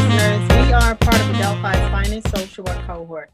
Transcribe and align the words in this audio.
listeners. 0.00 0.66
We 0.66 0.72
are 0.72 0.94
part 0.94 1.20
of 1.20 1.30
Adelphi's 1.34 1.90
finest 1.90 2.34
social 2.34 2.64
work 2.64 2.86
cohort, 2.86 3.30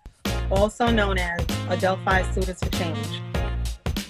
also 0.51 0.90
known 0.90 1.19
as 1.19 1.40
Adelphi 1.69 2.22
Students 2.33 2.62
for 2.62 2.71
Change. 2.71 3.22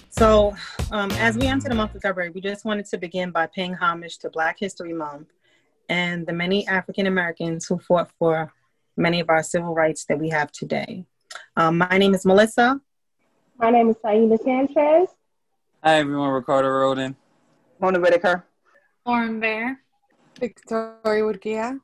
So, 0.09 0.57
um, 0.91 1.11
as 1.13 1.37
we 1.37 1.47
enter 1.47 1.69
the 1.69 1.75
month 1.75 1.95
of 1.95 2.01
February, 2.03 2.31
we 2.31 2.41
just 2.41 2.65
wanted 2.65 2.87
to 2.87 2.99
begin 2.99 3.31
by 3.31 3.47
paying 3.47 3.75
homage 3.75 4.19
to 4.19 4.31
Black 4.31 4.59
History 4.59 4.95
Month 4.95 5.29
and 5.91 6.27
the 6.27 6.33
many 6.33 6.67
African 6.67 7.07
Americans 7.07 7.67
who 7.67 7.79
fought 7.79 8.11
for 8.19 8.53
many 8.97 9.21
of 9.21 9.29
our 9.29 9.43
civil 9.43 9.75
rights 9.75 10.07
that 10.07 10.19
we 10.19 10.31
have 10.31 10.51
today. 10.51 11.05
Um, 11.57 11.79
my 11.79 11.99
name 11.99 12.15
is 12.15 12.25
Melissa. 12.25 12.81
My 13.59 13.71
name 13.71 13.91
is 13.91 13.97
Saida 14.01 14.39
Sanchez. 14.39 15.11
Hi, 15.85 15.99
everyone. 15.99 16.31
Ricardo 16.31 16.69
Roden. 16.69 17.17
Mona 17.81 18.01
Whitaker. 18.01 18.47
Lauren 19.05 19.41
Bear. 19.41 19.83
Victoria 20.41 21.23
Woodgia. 21.23 21.81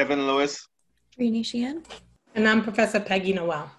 Kevin 0.00 0.26
Lewis. 0.26 0.66
Rini 1.18 1.44
Sheehan. 1.44 1.82
And 2.34 2.48
I'm 2.48 2.62
Professor 2.62 2.98
Peggy 2.98 3.34
Noel. 3.34 3.70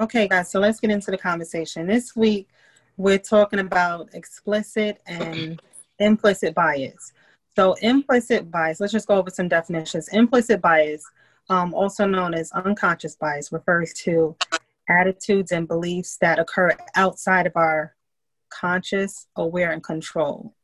Okay, 0.00 0.26
guys, 0.26 0.50
so 0.50 0.58
let's 0.58 0.80
get 0.80 0.90
into 0.90 1.12
the 1.12 1.16
conversation. 1.16 1.86
This 1.86 2.16
week, 2.16 2.48
we're 2.96 3.20
talking 3.20 3.60
about 3.60 4.12
explicit 4.12 5.00
and 5.06 5.62
implicit 6.00 6.52
bias. 6.52 7.12
So, 7.54 7.74
implicit 7.74 8.50
bias, 8.50 8.80
let's 8.80 8.92
just 8.92 9.06
go 9.06 9.14
over 9.14 9.30
some 9.30 9.46
definitions. 9.46 10.08
Implicit 10.08 10.60
bias, 10.60 11.04
um, 11.48 11.72
also 11.74 12.06
known 12.08 12.34
as 12.34 12.50
unconscious 12.50 13.14
bias, 13.14 13.52
refers 13.52 13.92
to 14.02 14.34
attitudes 14.88 15.52
and 15.52 15.68
beliefs 15.68 16.16
that 16.20 16.40
occur 16.40 16.72
outside 16.96 17.46
of 17.46 17.52
our 17.54 17.94
conscious, 18.48 19.28
aware, 19.36 19.70
and 19.70 19.84
control. 19.84 20.56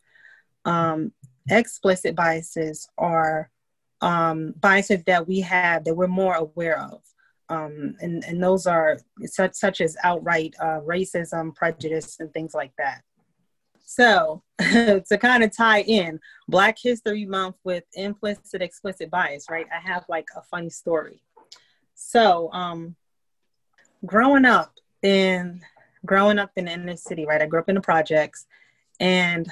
Um, 0.65 1.13
explicit 1.49 2.17
biases 2.17 2.89
are 2.99 3.49
um, 4.03 4.53
biases 4.61 5.05
that 5.05 5.27
we 5.27 5.41
have 5.41 5.85
that 5.85 5.95
we're 5.95 6.09
more 6.09 6.35
aware 6.35 6.79
of. 6.79 7.01
Um, 7.49 7.97
and, 8.01 8.25
and 8.25 8.43
those 8.43 8.67
are 8.67 8.99
such, 9.25 9.55
such 9.55 9.81
as 9.81 9.97
outright 10.05 10.55
uh, 10.61 10.81
racism, 10.81 11.55
prejudice, 11.55 12.19
and 12.19 12.33
things 12.33 12.55
like 12.55 12.73
that. 12.79 13.03
So, 13.85 14.43
to 14.61 15.19
kind 15.21 15.45
of 15.45 15.55
tie 15.55 15.83
in 15.83 16.19
Black 16.49 16.79
History 16.83 17.27
Month 17.27 17.57
with 17.63 17.85
implicit, 17.93 18.63
explicit 18.63 19.11
bias, 19.11 19.47
right? 19.51 19.67
I 19.71 19.87
have 19.87 20.05
like 20.09 20.29
a 20.35 20.43
funny 20.43 20.71
story. 20.71 21.23
So, 21.95 22.51
um, 22.53 22.97
growing 24.07 24.47
up 24.47 24.73
in 25.03 25.61
growing 26.07 26.39
up 26.39 26.51
in 26.57 26.69
inner 26.69 26.97
city, 26.97 27.27
right? 27.27 27.43
I 27.43 27.47
grew 27.47 27.61
up 27.61 27.69
in 27.69 27.75
the 27.75 27.81
projects, 27.83 28.47
and 28.99 29.47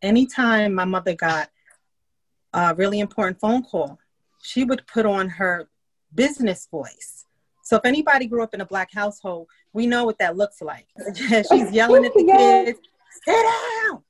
anytime 0.00 0.74
my 0.74 0.86
mother 0.86 1.14
got 1.14 1.50
a 2.54 2.74
really 2.74 3.00
important 3.00 3.38
phone 3.40 3.62
call, 3.62 3.98
she 4.42 4.64
would 4.64 4.86
put 4.86 5.04
on 5.04 5.28
her 5.28 5.68
business 6.14 6.66
voice. 6.70 7.26
So 7.62 7.76
if 7.76 7.84
anybody 7.84 8.26
grew 8.26 8.42
up 8.42 8.54
in 8.54 8.60
a 8.60 8.66
black 8.66 8.92
household, 8.92 9.48
we 9.72 9.86
know 9.86 10.04
what 10.04 10.18
that 10.18 10.36
looks 10.36 10.62
like. 10.62 10.86
she's 11.16 11.70
yelling 11.72 12.04
at 12.04 12.14
the 12.14 12.24
kids, 12.24 12.78
sit 13.26 13.42
down, 13.42 14.02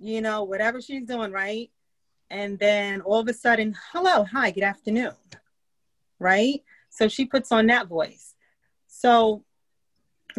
you 0.00 0.20
know, 0.20 0.42
whatever 0.42 0.80
she's 0.80 1.06
doing, 1.06 1.30
right? 1.30 1.70
And 2.30 2.58
then 2.58 3.02
all 3.02 3.20
of 3.20 3.28
a 3.28 3.34
sudden, 3.34 3.76
hello, 3.92 4.24
hi, 4.24 4.50
good 4.50 4.64
afternoon, 4.64 5.14
right? 6.18 6.62
So 6.90 7.08
she 7.08 7.26
puts 7.26 7.52
on 7.52 7.66
that 7.66 7.86
voice. 7.88 8.34
So 8.86 9.44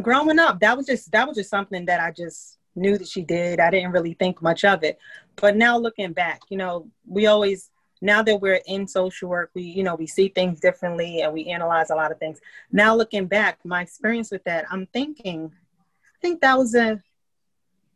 growing 0.02 0.39
up, 0.39 0.59
that 0.59 0.75
was 0.75 0.87
just 0.87 1.11
that 1.11 1.27
was 1.27 1.37
just 1.37 1.49
something 1.49 1.85
that 1.85 1.99
I 1.99 2.11
just 2.11 2.58
knew 2.75 2.97
that 2.97 3.07
she 3.07 3.21
did. 3.21 3.59
I 3.59 3.69
didn't 3.69 3.91
really 3.91 4.13
think 4.13 4.41
much 4.41 4.63
of 4.66 4.83
it. 4.83 4.97
But 5.35 5.55
now 5.55 5.77
looking 5.77 6.13
back, 6.13 6.41
you 6.49 6.57
know, 6.57 6.88
we 7.05 7.27
always 7.27 7.69
now 8.02 8.21
that 8.21 8.41
we're 8.41 8.61
in 8.67 8.85
social 8.85 9.30
work, 9.30 9.52
we, 9.55 9.63
you 9.63 9.81
know, 9.81 9.95
we 9.95 10.07
see 10.07 10.27
things 10.27 10.59
differently 10.59 11.21
and 11.21 11.31
we 11.31 11.45
analyze 11.45 11.89
a 11.89 11.95
lot 11.95 12.11
of 12.11 12.20
things. 12.20 12.42
Now 12.70 12.93
looking 12.93 13.27
back, 13.27 13.59
my 13.64 13.81
experience 13.81 14.30
with 14.30 14.43
that, 14.43 14.65
I'm 14.70 14.87
thinking, 14.87 15.49
I 15.53 16.17
think 16.21 16.42
that 16.42 16.58
was 16.58 16.75
a 16.75 17.02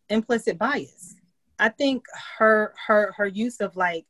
implicit 0.10 0.58
bias. 0.58 1.16
I 1.60 1.70
think 1.70 2.06
her 2.38 2.74
her 2.88 3.14
her 3.18 3.28
use 3.28 3.60
of 3.60 3.76
like, 3.76 4.06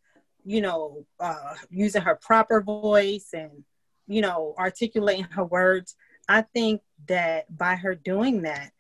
you 0.46 0.62
know, 0.62 1.06
uh, 1.20 1.56
using 1.72 2.04
her 2.04 2.16
proper 2.16 2.62
voice 2.62 3.30
and 3.34 3.64
you 4.08 4.22
know 4.22 4.54
articulating 4.60 5.26
her 5.32 5.46
words. 5.46 5.96
I 6.30 6.42
think 6.42 6.82
that 7.08 7.58
by 7.58 7.76
her 7.76 7.96
doing 7.96 8.44
that, 8.44 8.72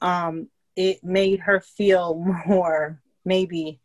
um, 0.00 0.48
it 0.76 1.02
made 1.04 1.40
her 1.40 1.60
feel 1.60 2.14
more 2.46 3.00
maybe 3.24 3.80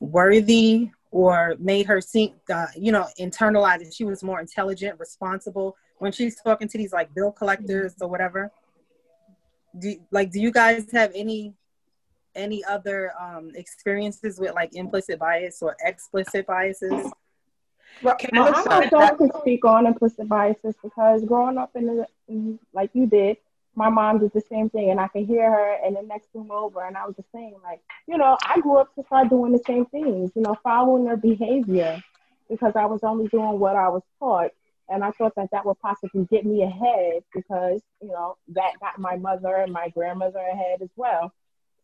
worthy 0.00 0.90
or 1.10 1.54
made 1.58 1.86
her 1.86 2.00
think, 2.00 2.34
uh, 2.52 2.66
you 2.76 2.90
know, 2.90 3.06
internalize 3.20 3.78
that 3.78 3.94
she 3.94 4.04
was 4.04 4.22
more 4.22 4.40
intelligent, 4.40 4.98
responsible 4.98 5.76
when 5.98 6.12
she's 6.12 6.36
talking 6.42 6.68
to 6.68 6.76
these 6.76 6.92
like 6.92 7.14
bill 7.14 7.30
collectors 7.30 7.94
or 8.00 8.08
whatever. 8.08 8.50
Do 9.78 9.94
like, 10.10 10.30
do 10.30 10.40
you 10.40 10.50
guys 10.50 10.90
have 10.92 11.12
any 11.14 11.54
any 12.34 12.64
other 12.64 13.12
um, 13.20 13.52
experiences 13.54 14.40
with 14.40 14.54
like 14.54 14.74
implicit 14.74 15.18
bias 15.18 15.62
or 15.62 15.76
explicit 15.84 16.46
biases? 16.46 17.12
Well, 18.02 18.16
I 18.32 18.88
don't 18.90 19.32
speak 19.40 19.64
on 19.64 19.86
implicit 19.86 20.28
biases 20.28 20.74
because 20.82 21.24
growing 21.24 21.58
up 21.58 21.76
in 21.76 21.86
the 21.86 22.58
like 22.72 22.90
you 22.92 23.06
did, 23.06 23.36
my 23.76 23.88
mom 23.88 24.20
did 24.20 24.32
the 24.32 24.42
same 24.48 24.70
thing 24.70 24.90
and 24.90 25.00
I 25.00 25.08
could 25.08 25.26
hear 25.26 25.50
her 25.50 25.76
in 25.86 25.94
the 25.94 26.02
next 26.02 26.28
room 26.34 26.50
over 26.50 26.84
and 26.84 26.96
I 26.96 27.06
was 27.06 27.16
just 27.16 27.30
saying 27.32 27.54
like, 27.62 27.80
you 28.06 28.16
know, 28.16 28.36
I 28.46 28.60
grew 28.60 28.76
up 28.76 28.94
to 28.94 29.04
start 29.04 29.30
doing 29.30 29.52
the 29.52 29.62
same 29.66 29.86
things, 29.86 30.30
you 30.34 30.42
know, 30.42 30.56
following 30.62 31.04
their 31.04 31.16
behavior 31.16 32.02
because 32.48 32.74
I 32.76 32.86
was 32.86 33.00
only 33.02 33.28
doing 33.28 33.58
what 33.58 33.76
I 33.76 33.88
was 33.88 34.02
taught. 34.18 34.50
And 34.88 35.02
I 35.02 35.12
thought 35.12 35.34
that 35.36 35.48
that 35.52 35.64
would 35.64 35.80
possibly 35.80 36.26
get 36.30 36.44
me 36.44 36.62
ahead 36.62 37.22
because, 37.34 37.80
you 38.02 38.08
know, 38.08 38.36
that 38.48 38.72
got 38.80 38.98
my 38.98 39.16
mother 39.16 39.56
and 39.56 39.72
my 39.72 39.88
grandmother 39.88 40.38
ahead 40.38 40.82
as 40.82 40.90
well. 40.94 41.32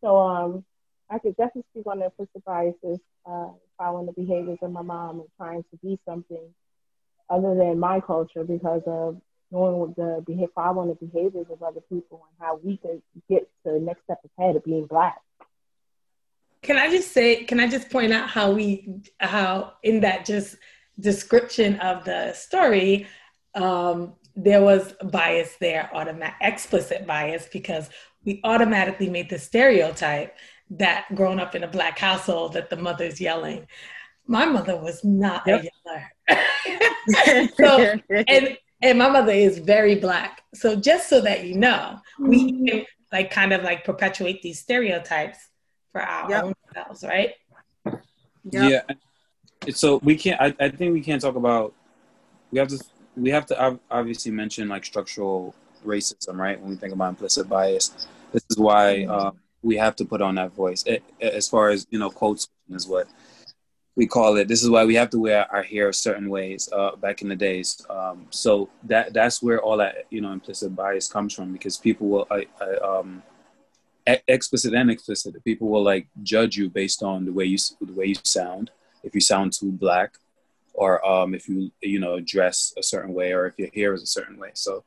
So 0.03 0.19
um, 0.19 0.65
I 1.09 1.19
could 1.19 1.37
definitely 1.37 1.65
speak 1.73 1.87
on 1.87 2.01
the 2.01 2.07
implicit 2.07 2.45
biases, 2.45 3.01
uh, 3.27 3.49
following 3.79 4.07
the 4.07 4.13
behaviors 4.13 4.59
of 4.63 4.71
my 4.71 4.83
mom 4.83 5.21
and 5.21 5.29
trying 5.39 5.63
to 5.63 5.77
be 5.83 5.99
something 6.07 6.55
other 7.31 7.55
than 7.55 7.79
my 7.79 8.01
culture 8.01 8.45
because 8.45 8.83
of 8.87 9.21
knowing 9.51 9.95
the 9.97 10.23
behavior, 10.27 10.49
following 10.55 10.89
the 10.89 11.07
behaviors 11.07 11.47
of 11.51 11.63
other 11.63 11.81
people 11.89 12.27
and 12.29 12.47
how 12.47 12.61
we 12.63 12.77
can 12.77 13.03
get 13.29 13.49
to 13.65 13.73
the 13.73 13.81
next 13.81 14.05
step 14.05 14.21
ahead 14.39 14.57
of 14.57 14.65
being 14.65 14.87
black. 14.87 15.21
Can 16.63 16.77
I 16.77 16.91
just 16.91 17.13
say, 17.13 17.45
can 17.45 17.59
I 17.59 17.69
just 17.69 17.91
point 17.91 18.13
out 18.13 18.29
how 18.29 18.53
we, 18.53 19.03
how 19.19 19.75
in 19.83 20.01
that 20.01 20.27
just 20.27 20.57
description 20.99 21.77
of 21.81 22.05
the 22.05 22.33
story, 22.35 23.07
um, 23.55 24.15
there 24.37 24.63
was 24.63 24.95
bias 25.05 25.57
there, 25.61 25.91
automatic, 25.95 26.37
explicit 26.41 27.07
bias, 27.07 27.49
because 27.53 27.89
we 28.25 28.41
automatically 28.45 29.09
made 29.09 29.31
the 29.31 29.39
stereotype 29.39 30.37
that 30.71 31.07
growing 31.15 31.41
up 31.41 31.55
in 31.55 31.65
a 31.65 31.69
black 31.69 31.99
household 31.99 32.53
that 32.53 32.71
the 32.71 32.77
mother's 32.77 33.21
yelling. 33.21 33.67
My 34.27 34.45
mother 34.45 34.77
was 34.77 35.03
not 35.03 35.43
yep. 35.47 35.65
a 35.65 35.71
yeller. 36.29 37.49
so, 37.57 37.99
and 38.29 38.57
and 38.83 38.99
my 38.99 39.09
mother 39.09 39.33
is 39.33 39.59
very 39.59 39.95
black. 39.95 40.43
So 40.55 40.77
just 40.77 41.09
so 41.09 41.21
that 41.21 41.45
you 41.45 41.57
know, 41.57 42.01
mm-hmm. 42.19 42.29
we 42.29 42.69
can 42.71 42.85
like 43.13 43.31
kind 43.31 43.53
of 43.53 43.63
like 43.63 43.85
perpetuate 43.85 44.43
these 44.43 44.59
stereotypes 44.59 45.39
for 45.93 46.01
our 46.01 46.31
yep. 46.31 46.45
own 46.45 46.55
selves, 46.75 47.05
right? 47.05 47.35
Yep. 48.51 48.87
Yeah. 49.65 49.73
So 49.73 49.99
we 50.03 50.17
can't. 50.17 50.41
I, 50.41 50.55
I 50.59 50.69
think 50.71 50.93
we 50.93 51.01
can't 51.01 51.21
talk 51.21 51.37
about. 51.37 51.75
We 52.51 52.59
have 52.59 52.69
to. 52.69 52.83
We 53.17 53.31
have 53.31 53.47
to 53.47 53.79
obviously 53.91 54.33
mention 54.33 54.69
like 54.69 54.85
structural 54.85 55.55
racism, 55.85 56.37
right? 56.37 56.59
When 56.61 56.71
we 56.71 56.77
think 56.77 56.93
about 56.93 57.11
implicit 57.11 57.49
bias, 57.49 58.07
this 58.33 58.45
is 58.49 58.57
why 58.57 59.01
mm-hmm. 59.01 59.11
uh, 59.11 59.31
we 59.63 59.77
have 59.77 59.97
to 59.97 60.05
put 60.05 60.23
on 60.23 60.37
that 60.37 60.53
voice. 60.53 60.85
It, 60.87 61.03
as 61.21 61.49
far 61.49 61.69
as 61.69 61.87
you 61.91 61.99
know, 61.99 62.11
quotes 62.11 62.49
is 62.71 62.87
what 62.87 63.09
we 63.97 64.07
call 64.07 64.37
it. 64.37 64.49
This 64.49 64.63
is 64.63 64.71
why 64.71 64.85
we 64.85 64.95
have 64.95 65.11
to 65.11 65.19
wear 65.19 65.51
our 65.53 65.63
hair 65.63 65.93
certain 65.93 66.31
ways 66.31 66.69
uh, 66.73 66.97
back 66.97 67.23
in 67.23 67.29
the 67.29 67.37
days. 67.37 67.85
Um, 67.91 68.27
so 68.31 68.69
that 68.85 69.13
that's 69.13 69.43
where 69.43 69.61
all 69.61 69.77
that 69.79 70.07
you 70.11 70.21
know 70.21 70.33
implicit 70.33 70.75
bias 70.75 71.09
comes 71.09 71.35
from 71.35 71.53
because 71.53 71.77
people 71.77 72.09
will 72.09 72.27
uh, 72.31 72.43
uh, 72.61 72.99
um, 73.01 73.23
explicit 74.29 74.75
and 74.75 74.91
explicit. 74.91 75.43
People 75.45 75.69
will 75.69 75.83
like 75.83 76.07
judge 76.23 76.57
you 76.57 76.71
based 76.71 77.03
on 77.03 77.25
the 77.25 77.33
way 77.33 77.45
you 77.45 77.59
the 77.81 77.93
way 77.93 78.07
you 78.07 78.17
sound. 78.23 78.71
If 79.03 79.15
you 79.15 79.21
sound 79.21 79.53
too 79.53 79.73
black, 79.73 80.15
or 80.75 81.05
um, 81.07 81.35
if 81.35 81.49
you 81.49 81.71
you 81.83 81.99
know 81.99 82.21
dress 82.21 82.73
a 82.79 82.83
certain 82.83 83.13
way, 83.13 83.33
or 83.33 83.47
if 83.47 83.59
your 83.59 83.71
hair 83.75 83.93
is 83.95 84.03
a 84.03 84.07
certain 84.07 84.39
way. 84.39 84.51
So 84.55 84.85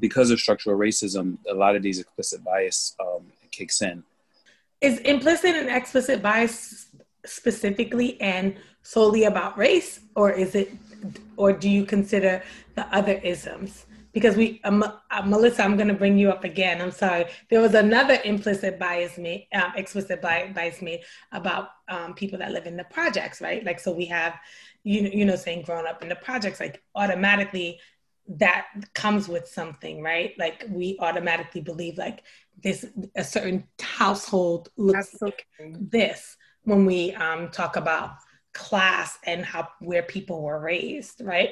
because 0.00 0.30
of 0.30 0.40
structural 0.40 0.76
racism, 0.76 1.38
a 1.48 1.54
lot 1.54 1.76
of 1.76 1.82
these 1.82 2.00
explicit 2.00 2.42
bias 2.42 2.96
um, 3.00 3.26
kicks 3.52 3.80
in. 3.80 4.02
Is 4.80 4.98
implicit 4.98 5.54
and 5.54 5.70
explicit 5.70 6.20
bias 6.20 6.88
specifically 7.24 8.20
and 8.20 8.56
solely 8.82 9.24
about 9.24 9.56
race, 9.56 10.00
or 10.14 10.30
is 10.30 10.54
it, 10.54 10.70
or 11.36 11.52
do 11.52 11.68
you 11.68 11.84
consider 11.84 12.42
the 12.74 12.86
other 12.94 13.14
isms 13.22 13.86
because 14.14 14.36
we, 14.36 14.60
um, 14.62 14.82
uh, 14.82 15.22
Melissa, 15.26 15.64
I'm 15.64 15.76
going 15.76 15.88
to 15.88 15.94
bring 15.94 16.16
you 16.16 16.30
up 16.30 16.44
again. 16.44 16.80
I'm 16.80 16.92
sorry. 16.92 17.26
There 17.50 17.60
was 17.60 17.74
another 17.74 18.18
implicit 18.24 18.78
bias 18.78 19.18
made, 19.18 19.48
um, 19.52 19.72
explicit 19.76 20.22
bias 20.22 20.80
made 20.80 21.00
about 21.32 21.70
um, 21.88 22.14
people 22.14 22.38
that 22.38 22.52
live 22.52 22.66
in 22.66 22.76
the 22.76 22.84
projects, 22.84 23.40
right? 23.40 23.64
Like, 23.64 23.80
so 23.80 23.92
we 23.92 24.06
have, 24.06 24.34
you 24.84 25.02
know, 25.02 25.10
you 25.12 25.24
know, 25.24 25.36
saying 25.36 25.62
grown 25.62 25.86
up 25.86 26.00
in 26.00 26.08
the 26.08 26.14
projects, 26.14 26.60
like 26.60 26.80
automatically 26.94 27.80
that 28.26 28.66
comes 28.94 29.28
with 29.28 29.48
something, 29.48 30.00
right? 30.00 30.32
Like 30.38 30.64
we 30.70 30.96
automatically 31.00 31.60
believe 31.60 31.98
like 31.98 32.22
this, 32.62 32.86
a 33.16 33.24
certain 33.24 33.64
household 33.80 34.68
looks 34.76 35.20
like 35.20 35.46
this 35.58 36.36
when 36.64 36.86
we 36.86 37.12
um, 37.14 37.50
talk 37.50 37.76
about 37.76 38.16
class 38.52 39.18
and 39.24 39.44
how 39.44 39.68
where 39.80 40.02
people 40.02 40.42
were 40.42 40.60
raised, 40.60 41.20
right? 41.22 41.50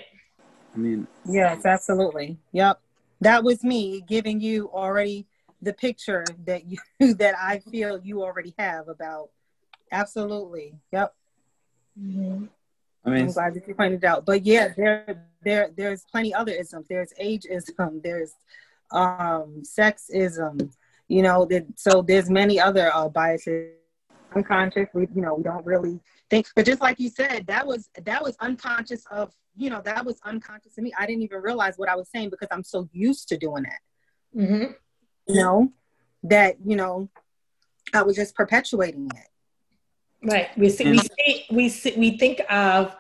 I 0.75 0.79
mean, 0.79 1.07
yes, 1.29 1.67
absolutely. 1.67 2.39
Yep. 2.53 2.81
That 3.21 3.45
was 3.45 3.63
me 3.63 4.03
giving 4.07 4.41
you 4.41 4.71
already 4.73 5.27
the 5.61 5.73
picture 5.73 6.25
that 6.45 6.65
you 6.67 6.79
that 7.15 7.35
I 7.39 7.59
feel 7.59 8.01
you 8.03 8.23
already 8.23 8.55
have 8.59 8.89
about 8.89 9.31
absolutely. 9.91 10.75
Yep. 10.93 11.15
Mm-hmm. 12.01 12.47
I 13.05 13.11
mean, 13.11 13.23
I'm 13.25 13.33
glad 13.33 13.55
that 13.55 13.67
you 13.67 13.75
pointed 13.75 14.05
out. 14.05 14.25
But 14.25 14.45
yeah, 14.45 14.69
there 14.77 15.27
there 15.43 15.71
there's 15.77 16.05
plenty 16.11 16.33
other 16.33 16.53
isms. 16.53 16.87
There's 16.89 17.13
ageism, 17.21 18.03
there's 18.03 18.33
um 18.91 19.63
sexism, 19.63 20.73
you 21.09 21.23
know, 21.23 21.45
that 21.47 21.67
so 21.77 22.03
there's 22.03 22.31
many 22.31 22.59
other 22.59 22.91
uh, 22.95 23.09
biases 23.09 23.73
unconscious. 24.35 24.89
We 24.95 25.09
you 25.15 25.23
know, 25.23 25.35
we 25.35 25.43
don't 25.43 25.65
really 25.65 26.01
think 26.31 26.47
but 26.55 26.67
just 26.67 26.81
like 26.81 26.99
you 27.01 27.09
said, 27.09 27.47
that 27.47 27.67
was 27.67 27.89
that 28.05 28.23
was 28.23 28.37
unconscious 28.41 29.05
of 29.11 29.33
you 29.57 29.71
know, 29.71 29.81
that 29.85 30.05
was 30.05 30.21
unconscious 30.25 30.75
to 30.75 30.83
me. 30.83 30.93
I 30.99 31.07
didn't 31.07 31.23
even 31.23 31.41
realize 31.41 31.77
what 31.77 31.89
I 31.89 31.97
was 31.97 32.09
saying 32.09 32.31
because 32.31 32.49
I'm 32.51 32.65
so 32.65 32.89
used 32.93 33.29
to 33.29 33.37
doing 33.37 33.65
that. 33.65 34.41
Mm-hmm. 34.41 34.73
You 35.29 35.35
know, 35.35 35.73
that, 36.25 36.57
you 36.65 36.77
know, 36.77 37.09
I 37.93 38.03
was 38.03 38.17
just 38.17 38.35
perpetuating 38.35 39.11
it. 39.15 39.29
Right. 40.31 40.57
We 40.57 40.71
see, 40.71 40.91
we 40.91 40.99
see, 40.99 41.47
we 41.51 41.69
see, 41.69 41.95
we 41.97 42.19
think 42.19 42.41
of, 42.49 42.95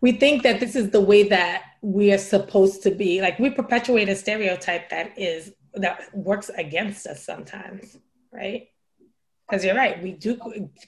we 0.00 0.12
think 0.12 0.42
that 0.44 0.60
this 0.60 0.76
is 0.76 0.90
the 0.90 1.00
way 1.00 1.24
that 1.28 1.64
we 1.82 2.12
are 2.12 2.18
supposed 2.18 2.82
to 2.84 2.90
be. 2.90 3.20
Like 3.20 3.38
we 3.38 3.50
perpetuate 3.50 4.08
a 4.08 4.16
stereotype 4.16 4.88
that 4.90 5.18
is, 5.18 5.52
that 5.74 6.14
works 6.14 6.50
against 6.56 7.06
us 7.06 7.24
sometimes. 7.24 7.98
Right. 8.32 8.68
Because 9.48 9.64
you're 9.64 9.76
right. 9.76 10.02
We 10.02 10.12
do, 10.12 10.36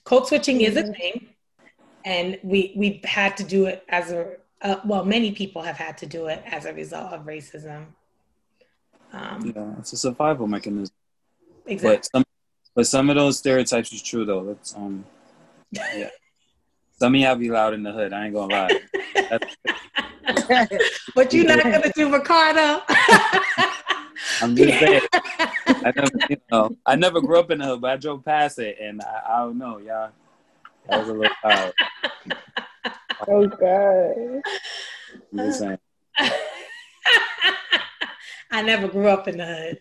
code 0.04 0.26
switching 0.26 0.60
is 0.62 0.76
a 0.76 0.82
mm-hmm. 0.82 0.92
thing 0.92 1.28
and 2.04 2.38
we 2.42 2.72
we've 2.76 3.04
had 3.04 3.36
to 3.36 3.44
do 3.44 3.66
it 3.66 3.84
as 3.88 4.10
a 4.10 4.36
uh, 4.62 4.76
well 4.84 5.04
many 5.04 5.32
people 5.32 5.62
have 5.62 5.76
had 5.76 5.96
to 5.98 6.06
do 6.06 6.26
it 6.26 6.42
as 6.46 6.64
a 6.64 6.72
result 6.72 7.12
of 7.12 7.26
racism. 7.26 7.86
Um, 9.12 9.52
yeah 9.54 9.74
it's 9.78 9.92
a 9.92 9.96
survival 9.96 10.46
mechanism. 10.46 10.94
Exactly. 11.66 11.96
but 11.96 12.06
some, 12.06 12.24
but 12.74 12.86
some 12.86 13.10
of 13.10 13.16
those 13.16 13.38
stereotypes 13.38 13.92
is 13.92 14.02
true 14.02 14.24
though. 14.24 14.44
That's 14.44 14.74
um 14.74 15.04
yeah. 15.70 16.08
Some 16.98 17.14
of 17.14 17.20
y'all 17.20 17.36
be 17.36 17.50
loud 17.50 17.74
in 17.74 17.82
the 17.82 17.92
hood 17.92 18.12
i 18.12 18.24
ain't 18.26 18.34
gonna 18.34 18.54
lie. 18.54 19.38
But 21.14 21.32
you're 21.32 21.44
not 21.44 21.62
gonna 21.62 21.92
do 21.94 22.12
ricardo 22.12 22.82
I'm 24.40 24.56
just 24.56 24.78
saying. 24.78 25.00
I 25.84 25.92
never, 25.94 26.10
you 26.28 26.36
know, 26.50 26.76
I 26.86 26.96
never 26.96 27.20
grew 27.20 27.38
up 27.38 27.50
in 27.50 27.58
the 27.58 27.66
hood, 27.66 27.80
but 27.80 27.90
I 27.90 27.96
drove 27.96 28.24
past 28.24 28.58
it, 28.58 28.78
and 28.80 29.00
I, 29.02 29.22
I 29.28 29.38
don't 29.38 29.58
know, 29.58 29.78
y'all. 29.78 30.10
That 30.88 31.00
was 31.00 31.08
a 31.08 31.12
little 31.12 31.36
loud. 31.44 31.72
oh 33.28 33.46
God. 33.46 34.42
Just 35.34 35.58
saying. 35.58 35.78
I 38.50 38.62
never 38.62 38.88
grew 38.88 39.08
up 39.08 39.28
in 39.28 39.36
the 39.36 39.46
hood. 39.46 39.78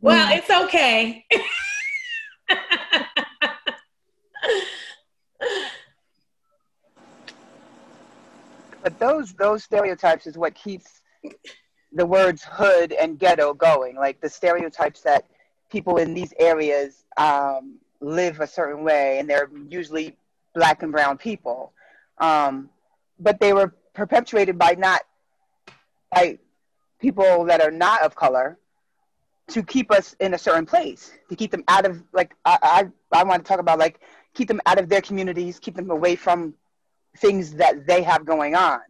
well, 0.00 0.32
it's 0.32 0.50
okay. 0.50 1.26
but 8.82 8.98
those 8.98 9.32
those 9.34 9.64
stereotypes 9.64 10.26
is 10.26 10.38
what 10.38 10.54
keeps 10.54 11.02
the 11.94 12.06
words 12.06 12.42
hood 12.42 12.92
and 12.92 13.18
ghetto 13.18 13.54
going. 13.54 13.96
Like 13.96 14.20
the 14.20 14.28
stereotypes 14.28 15.02
that 15.02 15.26
people 15.70 15.96
in 15.96 16.14
these 16.14 16.32
areas 16.38 17.04
um, 17.16 17.78
live 18.00 18.40
a 18.40 18.46
certain 18.46 18.84
way, 18.84 19.18
and 19.18 19.28
they're 19.28 19.50
usually 19.68 20.16
black 20.54 20.82
and 20.82 20.92
brown 20.92 21.18
people. 21.18 21.72
Um, 22.18 22.70
but 23.18 23.40
they 23.40 23.52
were 23.52 23.74
perpetuated 23.94 24.58
by 24.58 24.72
not 24.72 25.02
by 26.10 26.38
people 27.00 27.44
that 27.44 27.60
are 27.60 27.70
not 27.70 28.02
of 28.02 28.14
color 28.14 28.58
to 29.48 29.62
keep 29.62 29.90
us 29.90 30.14
in 30.20 30.34
a 30.34 30.38
certain 30.38 30.66
place, 30.66 31.12
to 31.28 31.36
keep 31.36 31.50
them 31.50 31.64
out 31.68 31.84
of 31.84 32.02
like 32.12 32.34
I 32.44 32.90
I, 33.12 33.20
I 33.20 33.24
want 33.24 33.44
to 33.44 33.48
talk 33.48 33.60
about 33.60 33.78
like 33.78 34.00
keep 34.34 34.48
them 34.48 34.60
out 34.66 34.78
of 34.78 34.88
their 34.88 35.00
communities, 35.00 35.58
keep 35.58 35.74
them 35.74 35.90
away 35.90 36.16
from 36.16 36.54
things 37.18 37.52
that 37.54 37.86
they 37.86 38.02
have 38.02 38.24
going 38.24 38.54
on. 38.54 38.80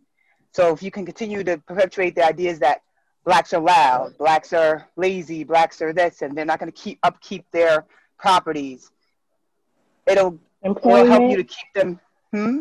So 0.53 0.73
if 0.73 0.83
you 0.83 0.91
can 0.91 1.07
continue 1.07 1.43
to 1.45 1.59
perpetuate 1.59 2.15
the 2.15 2.25
ideas 2.25 2.59
that 2.61 2.83
blacks 3.25 3.53
are 3.53 3.61
loud, 3.61 4.17
blacks 4.19 4.53
are 4.53 4.89
lazy, 4.97 5.45
blacks 5.45 5.81
are 5.81 5.93
this, 5.93 6.23
and 6.23 6.37
they're 6.37 6.45
not 6.45 6.59
going 6.59 6.71
to 6.71 6.79
keep 6.79 6.99
upkeep 7.03 7.45
their 7.53 7.85
properties, 8.19 8.91
it'll, 10.07 10.39
it'll 10.63 11.07
help 11.07 11.31
you 11.31 11.37
to 11.37 11.45
keep 11.45 11.73
them. 11.75 12.01
Hmm? 12.33 12.61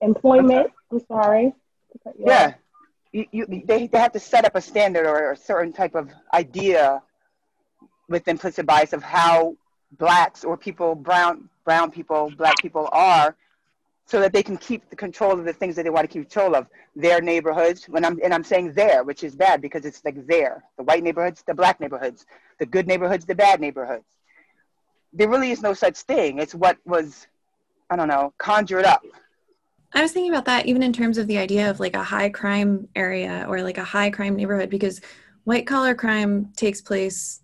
Employment. 0.00 0.72
I'm 0.90 1.00
sorry. 1.06 1.54
Yeah. 2.18 2.54
You, 3.12 3.26
you, 3.30 3.46
they, 3.66 3.86
they 3.86 3.98
have 3.98 4.12
to 4.12 4.20
set 4.20 4.44
up 4.44 4.56
a 4.56 4.60
standard 4.60 5.06
or 5.06 5.32
a 5.32 5.36
certain 5.36 5.72
type 5.72 5.94
of 5.94 6.10
idea 6.32 7.02
with 8.08 8.26
implicit 8.26 8.66
bias 8.66 8.92
of 8.92 9.02
how 9.02 9.56
blacks 9.98 10.44
or 10.44 10.56
people, 10.56 10.94
brown, 10.94 11.48
brown 11.64 11.90
people, 11.90 12.32
black 12.36 12.56
people 12.60 12.88
are 12.92 13.36
so 14.12 14.20
that 14.20 14.32
they 14.32 14.42
can 14.42 14.58
keep 14.68 14.82
the 14.90 14.96
control 15.04 15.32
of 15.32 15.44
the 15.44 15.52
things 15.60 15.74
that 15.76 15.84
they 15.84 15.94
want 15.96 16.04
to 16.08 16.12
keep 16.12 16.28
control 16.28 16.54
of 16.54 16.64
their 17.04 17.20
neighborhoods 17.30 17.88
when 17.94 18.04
i'm 18.04 18.16
and 18.24 18.32
i'm 18.34 18.46
saying 18.52 18.66
there 18.74 19.00
which 19.08 19.22
is 19.28 19.34
bad 19.34 19.56
because 19.66 19.84
it's 19.88 20.00
like 20.04 20.18
there 20.26 20.54
the 20.78 20.84
white 20.88 21.02
neighborhoods 21.02 21.42
the 21.50 21.54
black 21.62 21.80
neighborhoods 21.80 22.20
the 22.60 22.66
good 22.66 22.86
neighborhoods 22.86 23.24
the 23.24 23.34
bad 23.34 23.58
neighborhoods 23.66 24.10
there 25.12 25.28
really 25.28 25.50
is 25.50 25.62
no 25.62 25.74
such 25.74 25.98
thing. 25.98 26.38
It's 26.38 26.54
what 26.54 26.78
was, 26.84 27.26
I 27.90 27.96
don't 27.96 28.08
know, 28.08 28.32
conjured 28.38 28.84
up. 28.84 29.02
I 29.94 30.00
was 30.00 30.12
thinking 30.12 30.32
about 30.32 30.46
that 30.46 30.66
even 30.66 30.82
in 30.82 30.92
terms 30.92 31.18
of 31.18 31.26
the 31.26 31.36
idea 31.36 31.68
of 31.68 31.78
like 31.78 31.94
a 31.94 32.02
high 32.02 32.30
crime 32.30 32.88
area 32.96 33.44
or 33.48 33.62
like 33.62 33.76
a 33.76 33.84
high 33.84 34.10
crime 34.10 34.36
neighborhood 34.36 34.70
because 34.70 35.02
white 35.44 35.66
collar 35.66 35.94
crime 35.94 36.50
takes 36.56 36.80
place 36.80 37.42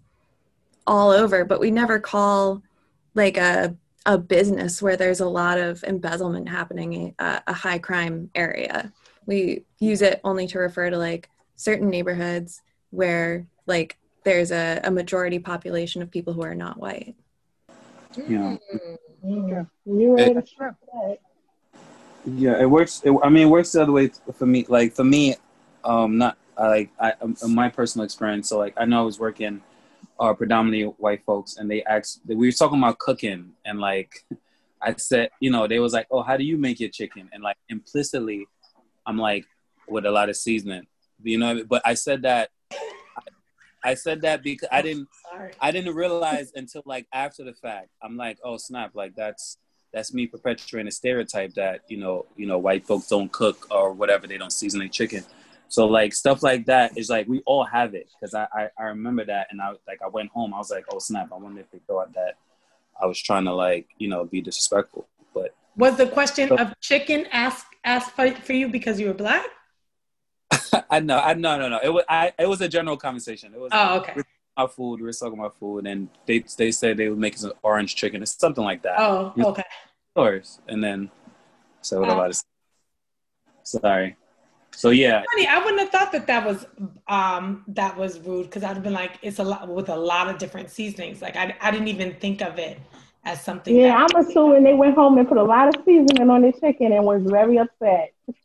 all 0.86 1.10
over, 1.10 1.44
but 1.44 1.60
we 1.60 1.70
never 1.70 1.98
call 1.98 2.62
like 3.14 3.36
a 3.36 3.76
a 4.06 4.16
business 4.18 4.80
where 4.80 4.96
there's 4.96 5.20
a 5.20 5.28
lot 5.28 5.58
of 5.58 5.84
embezzlement 5.84 6.49
happening 6.49 7.14
a, 7.18 7.42
a 7.46 7.52
high 7.52 7.78
crime 7.78 8.30
area. 8.34 8.92
We 9.26 9.64
use 9.78 10.02
it 10.02 10.20
only 10.25 10.46
to 10.49 10.58
refer 10.58 10.90
to 10.90 10.96
like 10.96 11.28
certain 11.56 11.90
neighborhoods 11.90 12.62
where 12.90 13.46
like 13.66 13.99
there's 14.25 14.50
a, 14.50 14.80
a 14.84 14.90
majority 14.90 15.38
population 15.38 16.02
of 16.02 16.11
people 16.11 16.32
who 16.32 16.42
are 16.42 16.54
not 16.54 16.78
white. 16.78 17.14
You 18.16 18.38
know. 18.38 18.58
Yeah. 19.23 19.64
It, 19.87 20.49
yeah, 22.25 22.61
it 22.61 22.70
works. 22.70 23.02
It, 23.04 23.12
I 23.23 23.28
mean, 23.28 23.46
it 23.46 23.50
works 23.50 23.73
the 23.73 23.82
other 23.82 23.92
way 23.92 24.11
for 24.34 24.46
me. 24.46 24.64
Like 24.68 24.94
for 24.94 25.04
me, 25.04 25.37
um, 25.84 26.18
not 26.18 26.37
like 26.58 26.90
I, 27.00 27.14
um, 27.20 27.37
my 27.49 27.68
personal 27.68 28.04
experience. 28.04 28.49
So 28.49 28.58
like 28.58 28.75
I 28.76 28.84
know 28.84 29.00
I 29.00 29.04
was 29.04 29.18
working, 29.18 29.62
uh, 30.20 30.34
predominantly 30.34 30.84
white 30.98 31.25
folks, 31.25 31.56
and 31.56 31.70
they 31.70 31.82
asked. 31.84 32.20
We 32.26 32.37
were 32.37 32.52
talking 32.52 32.78
about 32.78 32.98
cooking, 32.98 33.52
and 33.64 33.80
like 33.80 34.25
I 34.82 34.94
said, 34.96 35.30
you 35.40 35.50
know, 35.50 35.66
they 35.66 35.78
was 35.78 35.92
like, 35.92 36.06
"Oh, 36.10 36.22
how 36.22 36.37
do 36.37 36.44
you 36.44 36.56
make 36.56 36.80
your 36.80 36.90
chicken?" 36.90 37.28
And 37.32 37.42
like 37.42 37.56
implicitly, 37.68 38.46
I'm 39.06 39.18
like, 39.18 39.46
with 39.88 40.06
a 40.06 40.10
lot 40.10 40.28
of 40.28 40.37
seasoning, 40.37 40.87
you 41.22 41.38
know. 41.38 41.64
But 41.64 41.82
I 41.84 41.94
said 41.94 42.22
that 42.22 42.50
I 43.82 43.94
said 43.94 44.22
that 44.22 44.42
because 44.42 44.68
I 44.72 44.82
didn't 44.82 45.08
Sorry. 45.30 45.52
I 45.60 45.70
didn't 45.70 45.94
realize 45.94 46.52
until 46.54 46.82
like 46.84 47.06
after 47.12 47.44
the 47.44 47.54
fact. 47.54 47.88
I'm 48.02 48.16
like, 48.16 48.38
oh 48.44 48.56
snap, 48.56 48.94
like 48.94 49.14
that's 49.14 49.58
that's 49.92 50.12
me 50.12 50.26
perpetuating 50.26 50.88
a 50.88 50.92
stereotype 50.92 51.54
that 51.54 51.82
you 51.88 51.96
know 51.96 52.26
you 52.37 52.46
know 52.46 52.58
white 52.58 52.87
folks 52.87 53.08
don't 53.08 53.30
cook 53.30 53.66
or 53.70 53.92
whatever 53.92 54.26
they 54.26 54.38
don't 54.38 54.52
season 54.52 54.80
their 54.80 54.88
chicken. 54.88 55.25
So 55.68 55.87
like 55.87 56.14
stuff 56.14 56.42
like 56.42 56.66
that 56.66 56.96
is 56.96 57.10
like 57.10 57.28
we 57.28 57.42
all 57.44 57.64
have 57.64 57.94
it 57.94 58.08
because 58.18 58.34
I, 58.34 58.46
I, 58.52 58.68
I 58.78 58.82
remember 58.84 59.25
that 59.26 59.48
and 59.50 59.60
I 59.60 59.72
like 59.87 60.00
I 60.02 60.08
went 60.08 60.30
home 60.30 60.54
I 60.54 60.58
was 60.58 60.70
like 60.70 60.87
oh 60.92 60.98
snap 60.98 61.28
I 61.32 61.37
wonder 61.37 61.60
if 61.60 61.70
they 61.70 61.80
thought 61.87 62.14
that 62.14 62.38
I 63.00 63.06
was 63.06 63.20
trying 63.20 63.44
to 63.44 63.52
like 63.52 63.87
you 63.98 64.08
know 64.08 64.25
be 64.25 64.40
disrespectful 64.40 65.06
but 65.34 65.54
was 65.76 65.96
the 65.96 66.06
question 66.06 66.48
so, 66.48 66.56
of 66.56 66.72
chicken 66.80 67.26
asked 67.32 67.66
asked 67.84 68.12
for, 68.12 68.52
you 68.52 68.68
because 68.68 68.98
you 68.98 69.08
were 69.08 69.14
black 69.14 69.44
I 70.90 71.00
know, 71.00 71.18
I 71.18 71.34
no, 71.34 71.58
no, 71.58 71.68
no. 71.68 71.78
It 71.82 71.90
was, 71.90 72.04
I, 72.08 72.32
it 72.38 72.48
was 72.48 72.60
a 72.62 72.68
general 72.68 72.96
conversation. 72.96 73.52
It 73.54 73.60
was. 73.60 73.70
Oh, 73.70 73.98
okay. 73.98 74.22
Our 74.56 74.68
food. 74.68 75.00
We 75.00 75.06
were 75.06 75.12
talking 75.12 75.38
about 75.38 75.58
food, 75.58 75.87
and 75.87 76.08
they 76.26 76.42
they 76.56 76.72
said 76.72 76.96
they 76.96 77.08
would 77.08 77.18
make 77.18 77.37
some 77.37 77.52
orange 77.62 77.94
chicken 77.94 78.22
or 78.22 78.26
something 78.26 78.64
like 78.64 78.82
that. 78.82 78.98
Oh, 78.98 79.32
okay. 79.38 79.62
Of 79.62 80.14
course, 80.14 80.60
and 80.66 80.82
then 80.82 81.10
so 81.82 82.00
what 82.00 82.08
oh. 82.08 82.14
about 82.14 82.30
it? 82.30 82.42
Sorry. 83.62 84.16
So 84.78 84.90
yeah, 84.90 85.25
funny. 85.32 85.49
I 85.49 85.58
wouldn't 85.58 85.80
have 85.80 85.90
thought 85.90 86.12
that 86.12 86.28
that 86.28 86.47
was 86.47 86.64
um 87.08 87.64
that 87.66 87.97
was 87.97 88.20
rude 88.20 88.44
because 88.44 88.62
I'd 88.62 88.75
have 88.75 88.85
been 88.85 88.92
like, 88.92 89.18
it's 89.23 89.40
a 89.40 89.42
lot 89.42 89.66
with 89.66 89.88
a 89.88 89.97
lot 89.97 90.28
of 90.28 90.38
different 90.38 90.70
seasonings. 90.70 91.20
Like 91.20 91.35
I, 91.35 91.56
I 91.61 91.73
didn't 91.73 91.88
even 91.88 92.14
think 92.20 92.42
of 92.42 92.61
it 92.61 92.78
as 93.25 93.42
something. 93.42 93.75
Yeah, 93.75 93.97
I'm 93.97 94.16
assuming 94.16 94.62
they 94.62 94.75
went 94.75 94.94
home 94.94 95.18
and 95.18 95.26
put 95.26 95.37
a 95.37 95.42
lot 95.42 95.75
of 95.75 95.82
seasoning 95.85 96.30
on 96.30 96.42
their 96.42 96.52
chicken 96.52 96.92
and 96.92 97.04
was 97.04 97.25
very 97.25 97.58
upset. 97.58 98.12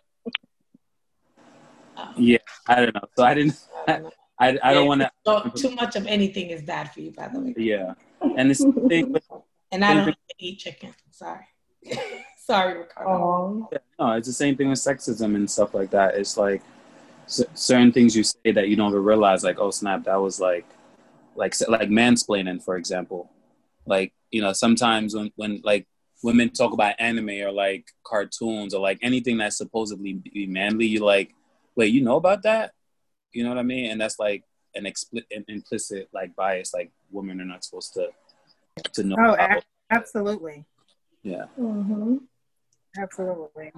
yeah, 2.17 2.39
I 2.65 2.75
don't 2.77 2.95
know. 2.95 3.07
So 3.15 3.25
I 3.25 3.35
didn't. 3.35 3.67
I, 3.87 4.01
I, 4.39 4.57
I 4.63 4.73
don't 4.73 4.87
want 4.87 5.01
to. 5.01 5.11
So 5.27 5.51
too 5.51 5.75
much 5.75 5.95
of 5.95 6.07
anything 6.07 6.49
is 6.49 6.63
bad 6.63 6.91
for 6.91 7.01
you, 7.01 7.11
by 7.11 7.27
the 7.27 7.41
way. 7.41 7.53
Yeah, 7.55 7.93
and 8.35 8.49
the 8.49 8.55
same 8.55 8.89
thing 8.89 9.11
with, 9.11 9.23
and 9.71 9.85
I 9.85 10.03
don't 10.03 10.17
eat 10.39 10.57
chicken. 10.57 10.95
Sorry. 11.11 11.45
Sorry, 12.45 12.77
Ricardo. 12.79 13.69
Yeah, 13.71 13.77
no, 13.97 14.11
it's 14.13 14.27
the 14.27 14.33
same 14.33 14.57
thing 14.57 14.69
with 14.69 14.79
sexism 14.79 15.35
and 15.35 15.49
stuff 15.49 15.73
like 15.73 15.91
that. 15.91 16.15
It's 16.15 16.35
like 16.35 16.61
c- 17.25 17.45
certain 17.53 17.93
things 17.93 18.17
you 18.17 18.23
say 18.23 18.51
that 18.51 18.67
you 18.67 18.75
don't 18.75 18.89
even 18.89 19.01
realize, 19.03 19.45
like, 19.45 19.59
oh 19.59 19.71
snap, 19.71 20.03
that 20.03 20.17
was 20.21 20.41
like, 20.41 20.65
like, 21.35 21.55
like 21.69 21.87
mansplaining, 21.87 22.61
for 22.61 22.75
example. 22.75 23.31
Like, 23.85 24.11
you 24.29 24.41
know, 24.41 24.51
sometimes 24.51 25.15
when, 25.15 25.31
when 25.37 25.61
like 25.63 25.87
women 26.21 26.49
talk 26.49 26.73
about 26.73 26.95
anime 26.99 27.29
or 27.29 27.51
like 27.51 27.85
cartoons 28.03 28.73
or 28.73 28.81
like 28.81 28.99
anything 29.01 29.37
that's 29.37 29.57
supposedly 29.57 30.13
be 30.13 30.45
manly, 30.45 30.85
you 30.85 30.99
like, 31.05 31.33
wait, 31.77 31.93
you 31.93 32.01
know 32.01 32.17
about 32.17 32.43
that? 32.43 32.73
You 33.31 33.43
know 33.43 33.49
what 33.49 33.57
I 33.57 33.63
mean? 33.63 33.89
And 33.89 34.01
that's 34.01 34.19
like 34.19 34.43
an 34.75 34.85
explicit, 34.85 35.27
an 35.31 35.45
implicit 35.47 36.09
like 36.13 36.35
bias. 36.35 36.73
Like 36.73 36.91
women 37.09 37.39
are 37.39 37.45
not 37.45 37.63
supposed 37.63 37.93
to 37.93 38.09
to 38.93 39.03
know. 39.03 39.15
Oh, 39.17 39.35
a- 39.39 39.61
absolutely. 39.89 40.65
Yeah. 41.23 41.45
Mm-hmm. 41.57 42.17
Absolutely. 42.97 43.71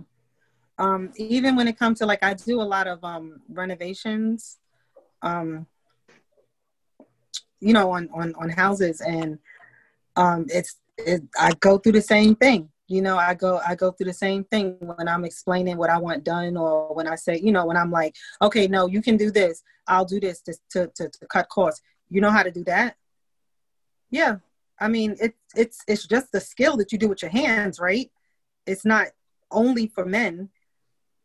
Um, 0.78 1.12
even 1.16 1.56
when 1.56 1.68
it 1.68 1.80
comes 1.80 2.00
to 2.00 2.06
like, 2.06 2.24
I 2.24 2.34
do 2.34 2.62
a 2.62 2.64
lot 2.64 2.88
of 2.88 3.04
um, 3.04 3.42
renovations, 3.50 4.58
um, 5.22 5.66
you 7.62 7.74
know, 7.74 7.92
on, 7.92 8.10
on, 8.14 8.36
on 8.36 8.50
houses 8.50 9.02
and 9.02 9.40
um, 10.18 10.46
it's, 10.50 10.78
it, 10.98 11.24
I 11.40 11.52
go 11.60 11.78
through 11.78 11.94
the 11.94 12.02
same 12.02 12.36
thing. 12.36 12.70
You 12.88 13.02
know, 13.02 13.18
I 13.18 13.34
go, 13.34 13.60
I 13.68 13.74
go 13.76 13.92
through 13.92 14.06
the 14.08 14.14
same 14.14 14.44
thing 14.44 14.78
when 14.80 15.08
I'm 15.08 15.26
explaining 15.26 15.78
what 15.78 15.90
I 15.90 15.98
want 15.98 16.24
done 16.24 16.56
or 16.56 16.94
when 16.94 17.08
I 17.08 17.16
say, 17.16 17.40
you 17.42 17.52
know, 17.52 17.66
when 17.66 17.78
I'm 17.78 17.90
like, 17.90 18.16
okay, 18.42 18.68
no, 18.68 18.86
you 18.88 19.02
can 19.02 19.18
do 19.18 19.32
this. 19.32 19.64
I'll 19.88 20.06
do 20.06 20.20
this 20.20 20.42
to, 20.42 20.54
to, 20.72 20.88
to, 20.96 21.10
to 21.10 21.28
cut 21.28 21.50
costs. 21.50 21.82
You 22.10 22.22
know 22.22 22.30
how 22.30 22.44
to 22.44 22.52
do 22.52 22.64
that? 22.66 22.96
Yeah. 24.12 24.38
I 24.80 24.88
mean, 24.88 25.16
it's, 25.20 25.38
it's, 25.56 25.80
it's 25.88 26.06
just 26.06 26.32
the 26.32 26.40
skill 26.42 26.78
that 26.78 26.92
you 26.92 26.98
do 26.98 27.08
with 27.08 27.22
your 27.22 27.32
hands, 27.32 27.80
right? 27.80 28.12
It's 28.66 28.86
not 28.86 29.08
only 29.52 29.88
for 29.88 30.06
men 30.06 30.50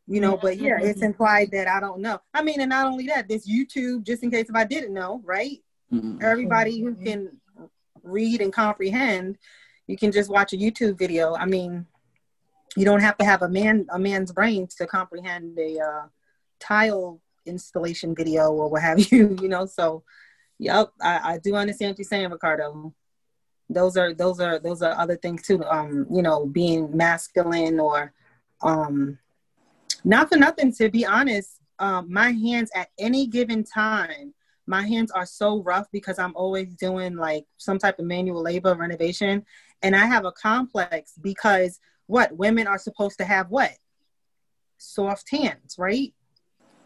you 0.07 0.21
know 0.21 0.37
but 0.37 0.59
yeah 0.59 0.79
it's 0.81 1.03
implied 1.03 1.51
that 1.53 1.69
i 1.69 1.79
don't 1.79 2.01
know. 2.01 2.21
I 2.35 2.43
mean 2.43 2.61
and 2.61 2.71
not 2.71 2.87
only 2.87 3.07
that 3.07 3.29
this 3.29 3.49
youtube 3.49 4.05
just 4.05 4.23
in 4.23 4.31
case 4.31 4.49
if 4.49 4.57
i 4.57 4.65
didn't 4.65 4.93
know 4.93 5.23
right? 5.25 5.59
Mm-hmm. 5.93 6.19
everybody 6.23 6.81
who 6.81 6.95
can 6.95 7.37
read 8.03 8.41
and 8.41 8.53
comprehend 8.53 9.39
you 9.87 9.97
can 9.97 10.13
just 10.13 10.31
watch 10.31 10.53
a 10.53 10.57
youtube 10.57 10.99
video. 10.99 11.35
I 11.35 11.47
mean 11.47 11.87
you 12.77 12.85
don't 12.85 13.01
have 13.01 13.17
to 13.19 13.25
have 13.25 13.43
a 13.43 13.49
man 13.49 13.87
a 13.91 13.99
man's 13.99 14.33
brain 14.33 14.69
to 14.79 14.87
comprehend 14.87 15.59
a 15.59 15.79
uh, 15.79 16.07
tile 16.61 17.21
installation 17.47 18.15
video 18.15 18.51
or 18.51 18.69
what 18.69 18.83
have 18.83 19.01
you 19.13 19.37
you 19.43 19.49
know? 19.49 19.67
So 19.67 20.03
yep 20.59 20.91
I, 21.01 21.35
I 21.35 21.39
do 21.39 21.55
understand 21.55 21.91
what 21.91 21.99
you're 21.99 22.05
saying 22.05 22.31
ricardo 22.31 22.95
those 23.71 23.97
are 23.97 24.13
those 24.13 24.41
are 24.41 24.59
those 24.59 24.83
are 24.83 24.99
other 24.99 25.17
things 25.17 25.43
too 25.43 25.65
um 25.65 26.07
you 26.11 26.23
know 26.23 26.45
being 26.47 26.95
masculine 26.95 27.79
or 27.79 28.13
um 28.63 29.19
not 30.05 30.29
for 30.29 30.37
nothing 30.37 30.73
to 30.73 30.91
be 30.91 31.07
honest 31.07 31.61
um 31.79 32.13
my 32.13 32.31
hands 32.31 32.71
at 32.75 32.89
any 32.99 33.27
given 33.27 33.63
time 33.65 34.35
my 34.67 34.83
hands 34.83 35.11
are 35.11 35.27
so 35.27 35.63
rough 35.63 35.87
because 35.93 36.19
i'm 36.19 36.35
always 36.35 36.75
doing 36.75 37.17
like 37.17 37.47
some 37.57 37.79
type 37.79 37.99
of 37.99 38.05
manual 38.05 38.43
labor 38.43 38.75
renovation. 38.75 39.45
And 39.83 39.97
i 39.97 40.05
have 40.05 40.25
a 40.25 40.33
complex 40.33 41.15
because 41.21 41.81
what? 42.07 42.37
Women 42.37 42.67
are 42.67 42.79
supposed 42.79 43.19
to 43.19 43.25
have 43.25 43.51
what? 43.51 43.73
Soft 44.79 45.31
hands 45.31 45.77
right? 45.79 46.13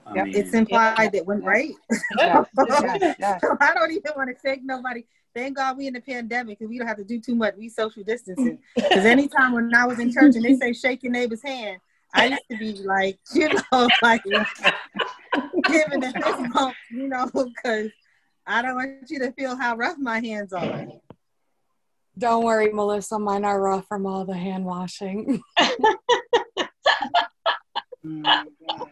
I 0.07 0.23
mean, 0.23 0.37
it's 0.37 0.53
implied 0.53 0.97
yeah, 0.99 1.09
that 1.09 1.27
when 1.27 1.43
right? 1.43 1.73
Yeah, 2.19 2.45
yeah, 3.19 3.39
i 3.61 3.73
don't 3.73 3.91
even 3.91 4.13
want 4.17 4.29
to 4.29 4.37
take 4.47 4.63
nobody 4.63 5.07
thank 5.35 5.57
God 5.57 5.77
we 5.77 5.87
in 5.87 5.95
the 5.95 6.01
pandemic 6.01 6.61
and 6.61 6.71
we 6.71 6.79
don't 6.79 6.87
have 6.87 6.97
to 6.97 7.05
do 7.05 7.21
too 7.21 7.35
much. 7.35 7.55
We 7.57 7.69
social 7.69 8.03
distancing. 8.05 8.59
Because 8.75 9.05
anytime 9.05 9.53
when 9.53 9.75
I 9.75 9.87
was 9.87 9.99
in 9.99 10.13
church 10.13 10.37
and 10.37 10.45
they 10.45 10.55
say 10.57 10.73
shake 10.73 11.03
your 11.03 11.13
neighbor's 11.13 11.43
hand, 11.43 11.81
I 12.15 12.27
used 12.27 12.43
to 12.51 12.59
be 12.59 12.75
like, 12.85 13.19
you 13.35 13.49
know, 13.73 13.89
like 14.03 14.23
giving 14.25 16.05
a 16.05 16.13
fist 16.13 16.53
bump, 16.53 16.77
you 16.91 17.09
know, 17.09 17.27
because 17.27 17.91
I 18.47 18.63
don't 18.63 18.77
want 18.77 19.11
you 19.11 19.19
to 19.21 19.33
feel 19.33 19.57
how 19.57 19.77
rough 19.77 19.99
my 19.99 20.21
hands 20.21 20.53
are. 20.53 20.87
Don't 22.17 22.45
worry, 22.45 22.73
Melissa. 22.73 23.19
Mine 23.19 23.45
are 23.45 23.61
rough 23.61 23.89
from 23.89 24.07
all 24.07 24.25
the 24.25 24.35
hand 24.35 24.65
washing. 24.65 25.43
oh 28.07 28.89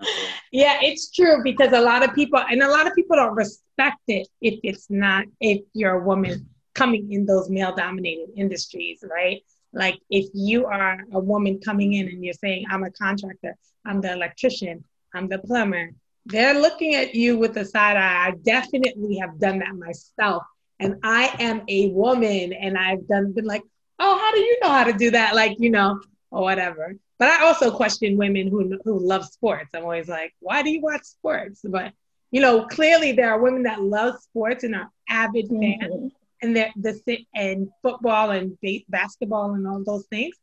yeah, 0.52 0.78
it's 0.82 1.10
true 1.10 1.42
because 1.42 1.72
a 1.72 1.80
lot 1.80 2.02
of 2.02 2.14
people 2.14 2.40
and 2.50 2.62
a 2.62 2.68
lot 2.68 2.86
of 2.86 2.94
people 2.94 3.16
don't 3.16 3.34
respect 3.34 4.00
it 4.08 4.28
if 4.40 4.60
it's 4.62 4.88
not 4.90 5.24
if 5.40 5.62
you're 5.72 6.00
a 6.00 6.04
woman 6.04 6.48
coming 6.74 7.12
in 7.12 7.24
those 7.24 7.48
male 7.48 7.74
dominated 7.74 8.28
industries, 8.36 9.02
right? 9.10 9.42
Like 9.72 9.98
if 10.10 10.26
you 10.34 10.66
are 10.66 10.98
a 11.12 11.18
woman 11.18 11.60
coming 11.60 11.94
in 11.94 12.08
and 12.08 12.24
you're 12.24 12.34
saying, 12.34 12.66
I'm 12.70 12.84
a 12.84 12.90
contractor, 12.90 13.56
I'm 13.84 14.00
the 14.00 14.12
electrician, 14.12 14.84
I'm 15.14 15.28
the 15.28 15.38
plumber, 15.38 15.92
they're 16.26 16.60
looking 16.60 16.94
at 16.96 17.14
you 17.14 17.38
with 17.38 17.56
a 17.56 17.64
side 17.64 17.96
eye. 17.96 18.28
I 18.28 18.30
definitely 18.42 19.18
have 19.18 19.38
done 19.38 19.60
that 19.60 19.74
myself. 19.76 20.42
And 20.80 20.96
I 21.02 21.34
am 21.38 21.62
a 21.68 21.90
woman 21.90 22.52
and 22.52 22.76
I've 22.76 23.06
done 23.06 23.32
been 23.32 23.44
like, 23.44 23.62
oh, 23.98 24.18
how 24.18 24.32
do 24.32 24.40
you 24.40 24.58
know 24.60 24.68
how 24.68 24.84
to 24.84 24.92
do 24.92 25.12
that? 25.12 25.34
Like, 25.34 25.56
you 25.58 25.70
know, 25.70 26.00
or 26.30 26.42
whatever. 26.42 26.96
But 27.18 27.28
I 27.28 27.46
also 27.46 27.70
question 27.70 28.16
women 28.16 28.48
who 28.48 28.78
who 28.84 28.98
love 28.98 29.24
sports. 29.24 29.70
I'm 29.74 29.84
always 29.84 30.08
like, 30.08 30.34
why 30.40 30.62
do 30.62 30.70
you 30.70 30.80
watch 30.80 31.04
sports? 31.04 31.62
But 31.64 31.92
you 32.30 32.40
know, 32.40 32.66
clearly 32.66 33.12
there 33.12 33.30
are 33.30 33.40
women 33.40 33.62
that 33.62 33.82
love 33.82 34.20
sports 34.20 34.64
and 34.64 34.74
are 34.74 34.90
avid 35.08 35.48
mm-hmm. 35.48 35.80
fans, 35.80 36.12
and 36.42 36.56
they're 36.56 36.72
the 36.76 37.24
and 37.34 37.68
football 37.82 38.30
and 38.30 38.58
ba- 38.62 38.84
basketball 38.88 39.54
and 39.54 39.66
all 39.66 39.82
those 39.84 40.06
things. 40.06 40.34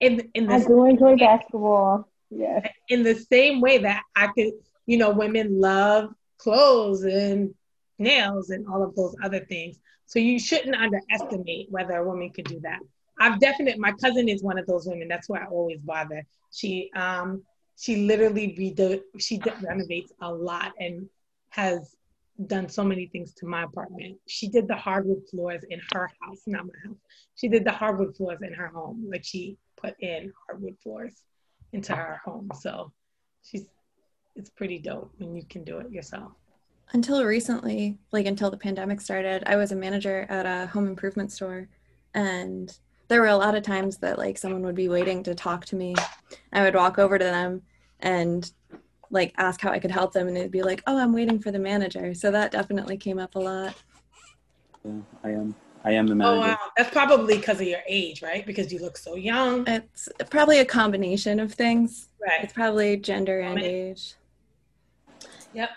In 0.00 0.30
in 0.34 0.46
the 0.46 0.54
I 0.54 0.64
do 0.64 0.84
enjoy 0.86 1.16
basketball. 1.16 2.08
Yeah. 2.30 2.66
In 2.88 3.02
the 3.02 3.14
same 3.14 3.60
way 3.60 3.78
that 3.78 4.02
I 4.16 4.28
could, 4.28 4.52
you 4.86 4.96
know, 4.96 5.10
women 5.10 5.60
love 5.60 6.14
clothes 6.38 7.02
and 7.02 7.54
nails 7.98 8.50
and 8.50 8.66
all 8.66 8.82
of 8.82 8.96
those 8.96 9.14
other 9.22 9.40
things. 9.40 9.78
So 10.06 10.18
you 10.18 10.38
shouldn't 10.38 10.74
underestimate 10.74 11.70
whether 11.70 11.96
a 11.96 12.06
woman 12.06 12.30
could 12.30 12.46
do 12.46 12.60
that. 12.60 12.80
I've 13.22 13.38
definitely 13.38 13.78
my 13.78 13.92
cousin 13.92 14.28
is 14.28 14.42
one 14.42 14.58
of 14.58 14.66
those 14.66 14.88
women. 14.88 15.06
That's 15.06 15.28
why 15.28 15.42
I 15.42 15.46
always 15.46 15.78
bother. 15.80 16.24
She 16.52 16.90
um 16.96 17.44
she 17.78 18.04
literally 18.04 18.56
redo 18.58 19.00
she 19.20 19.40
renovates 19.62 20.12
a 20.20 20.32
lot 20.32 20.72
and 20.80 21.08
has 21.50 21.94
done 22.48 22.68
so 22.68 22.82
many 22.82 23.06
things 23.06 23.32
to 23.34 23.46
my 23.46 23.62
apartment. 23.62 24.18
She 24.26 24.48
did 24.48 24.66
the 24.66 24.74
hardwood 24.74 25.22
floors 25.30 25.62
in 25.70 25.80
her 25.92 26.10
house, 26.20 26.40
not 26.48 26.64
my 26.64 26.72
house. 26.84 26.98
She 27.36 27.46
did 27.46 27.64
the 27.64 27.70
hardwood 27.70 28.16
floors 28.16 28.40
in 28.42 28.52
her 28.54 28.66
home. 28.66 29.06
Like 29.08 29.24
she 29.24 29.56
put 29.80 29.94
in 30.00 30.32
hardwood 30.44 30.76
floors 30.82 31.22
into 31.72 31.94
her 31.94 32.20
home. 32.24 32.50
So 32.60 32.90
she's 33.44 33.66
it's 34.34 34.50
pretty 34.50 34.80
dope 34.80 35.12
when 35.18 35.36
you 35.36 35.44
can 35.48 35.62
do 35.62 35.78
it 35.78 35.92
yourself. 35.92 36.32
Until 36.92 37.24
recently, 37.24 37.98
like 38.10 38.26
until 38.26 38.50
the 38.50 38.56
pandemic 38.56 39.00
started, 39.00 39.44
I 39.46 39.54
was 39.54 39.70
a 39.70 39.76
manager 39.76 40.26
at 40.28 40.44
a 40.44 40.66
home 40.66 40.88
improvement 40.88 41.30
store 41.30 41.68
and 42.14 42.76
there 43.08 43.20
were 43.20 43.26
a 43.28 43.36
lot 43.36 43.54
of 43.54 43.62
times 43.62 43.98
that 43.98 44.18
like 44.18 44.38
someone 44.38 44.62
would 44.62 44.74
be 44.74 44.88
waiting 44.88 45.22
to 45.24 45.34
talk 45.34 45.64
to 45.66 45.76
me. 45.76 45.94
I 46.52 46.62
would 46.62 46.74
walk 46.74 46.98
over 46.98 47.18
to 47.18 47.24
them 47.24 47.62
and 48.00 48.50
like 49.10 49.34
ask 49.36 49.60
how 49.60 49.70
I 49.70 49.78
could 49.78 49.90
help 49.90 50.12
them 50.12 50.28
and 50.28 50.36
they'd 50.36 50.50
be 50.50 50.62
like, 50.62 50.82
"Oh, 50.86 50.98
I'm 50.98 51.12
waiting 51.12 51.38
for 51.38 51.50
the 51.50 51.58
manager." 51.58 52.14
So 52.14 52.30
that 52.30 52.50
definitely 52.50 52.96
came 52.96 53.18
up 53.18 53.34
a 53.34 53.38
lot. 53.38 53.74
Yeah, 54.84 55.00
I 55.22 55.30
am. 55.30 55.54
I 55.84 55.92
am 55.92 56.06
the 56.06 56.14
manager. 56.14 56.36
Oh 56.36 56.48
wow, 56.48 56.58
that's 56.76 56.90
probably 56.90 57.36
because 57.36 57.60
of 57.60 57.66
your 57.66 57.82
age, 57.86 58.22
right? 58.22 58.46
Because 58.46 58.72
you 58.72 58.80
look 58.80 58.96
so 58.96 59.16
young. 59.16 59.64
It's 59.66 60.08
probably 60.30 60.60
a 60.60 60.64
combination 60.64 61.40
of 61.40 61.52
things. 61.52 62.08
Right. 62.20 62.44
It's 62.44 62.52
probably 62.52 62.96
gender 62.96 63.40
and 63.40 63.58
age. 63.60 64.14
Yep. 65.52 65.70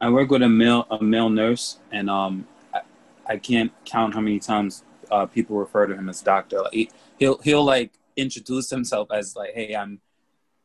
I 0.00 0.10
work 0.10 0.30
with 0.30 0.42
a 0.42 0.48
male 0.48 0.86
a 0.90 1.02
male 1.02 1.30
nurse, 1.30 1.78
and 1.90 2.10
um, 2.10 2.46
I, 2.74 2.80
I 3.26 3.36
can't 3.36 3.72
count 3.84 4.14
how 4.14 4.20
many 4.20 4.38
times 4.38 4.84
uh, 5.12 5.26
people 5.26 5.56
refer 5.56 5.86
to 5.86 5.94
him 5.94 6.08
as 6.08 6.22
doctor. 6.22 6.62
Like, 6.62 6.72
he, 6.72 6.90
he'll 7.18 7.38
he'll 7.38 7.64
like 7.64 7.92
introduce 8.16 8.70
himself 8.70 9.08
as 9.12 9.36
like, 9.36 9.52
"Hey, 9.54 9.74
I'm 9.76 10.00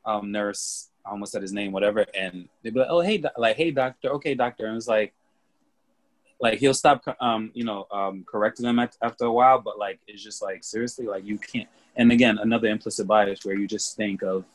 um, 0.05 0.31
nurse." 0.31 0.89
I 1.05 1.11
almost 1.11 1.33
said 1.33 1.41
his 1.41 1.53
name, 1.53 1.71
whatever, 1.71 2.05
and 2.13 2.47
they'd 2.63 2.73
be 2.73 2.79
like, 2.79 2.89
"Oh, 2.89 3.01
hey, 3.01 3.17
do- 3.17 3.29
like, 3.37 3.57
hey, 3.57 3.71
doctor, 3.71 4.09
okay, 4.13 4.35
doctor," 4.35 4.65
and 4.65 4.77
it's 4.77 4.87
like, 4.87 5.13
like 6.39 6.59
he'll 6.59 6.73
stop, 6.73 7.03
um, 7.19 7.51
you 7.53 7.65
know, 7.65 7.87
um, 7.91 8.25
correcting 8.25 8.65
them 8.65 8.79
at, 8.79 8.95
after 9.01 9.25
a 9.25 9.31
while, 9.31 9.59
but 9.59 9.77
like 9.77 9.99
it's 10.07 10.23
just 10.23 10.41
like 10.41 10.63
seriously, 10.63 11.05
like 11.05 11.25
you 11.25 11.37
can't. 11.37 11.67
And 11.97 12.11
again, 12.11 12.37
another 12.37 12.69
implicit 12.69 13.05
bias 13.05 13.43
where 13.43 13.55
you 13.55 13.67
just 13.67 13.97
think 13.97 14.23
of 14.23 14.45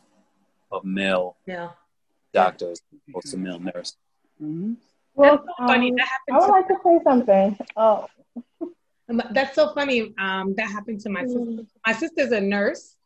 of 0.70 0.84
male, 0.84 1.37
yeah, 1.46 1.70
doctor 2.32 2.70
as 2.70 2.80
opposed 3.11 3.30
to 3.32 3.37
male 3.37 3.58
nurse. 3.58 3.96
Mm-hmm. 4.42 4.75
Well, 5.14 5.44
so 5.44 5.66
funny. 5.66 5.90
Um, 5.90 5.96
that 5.96 6.08
I 6.32 6.38
would 6.38 6.49
like 6.49 6.68
to 6.68 6.76
say 6.82 6.99
something. 7.04 7.58
Oh. 7.76 8.06
That's 9.09 9.54
so 9.54 9.73
funny. 9.75 10.14
Um, 10.18 10.54
that 10.56 10.71
happened 10.71 11.00
to 11.00 11.11
my 11.11 11.25
sister. 11.25 11.40
Mm. 11.40 11.66
My 11.87 11.92
sister's 11.92 12.32
a 12.32 12.40
nurse 12.40 12.97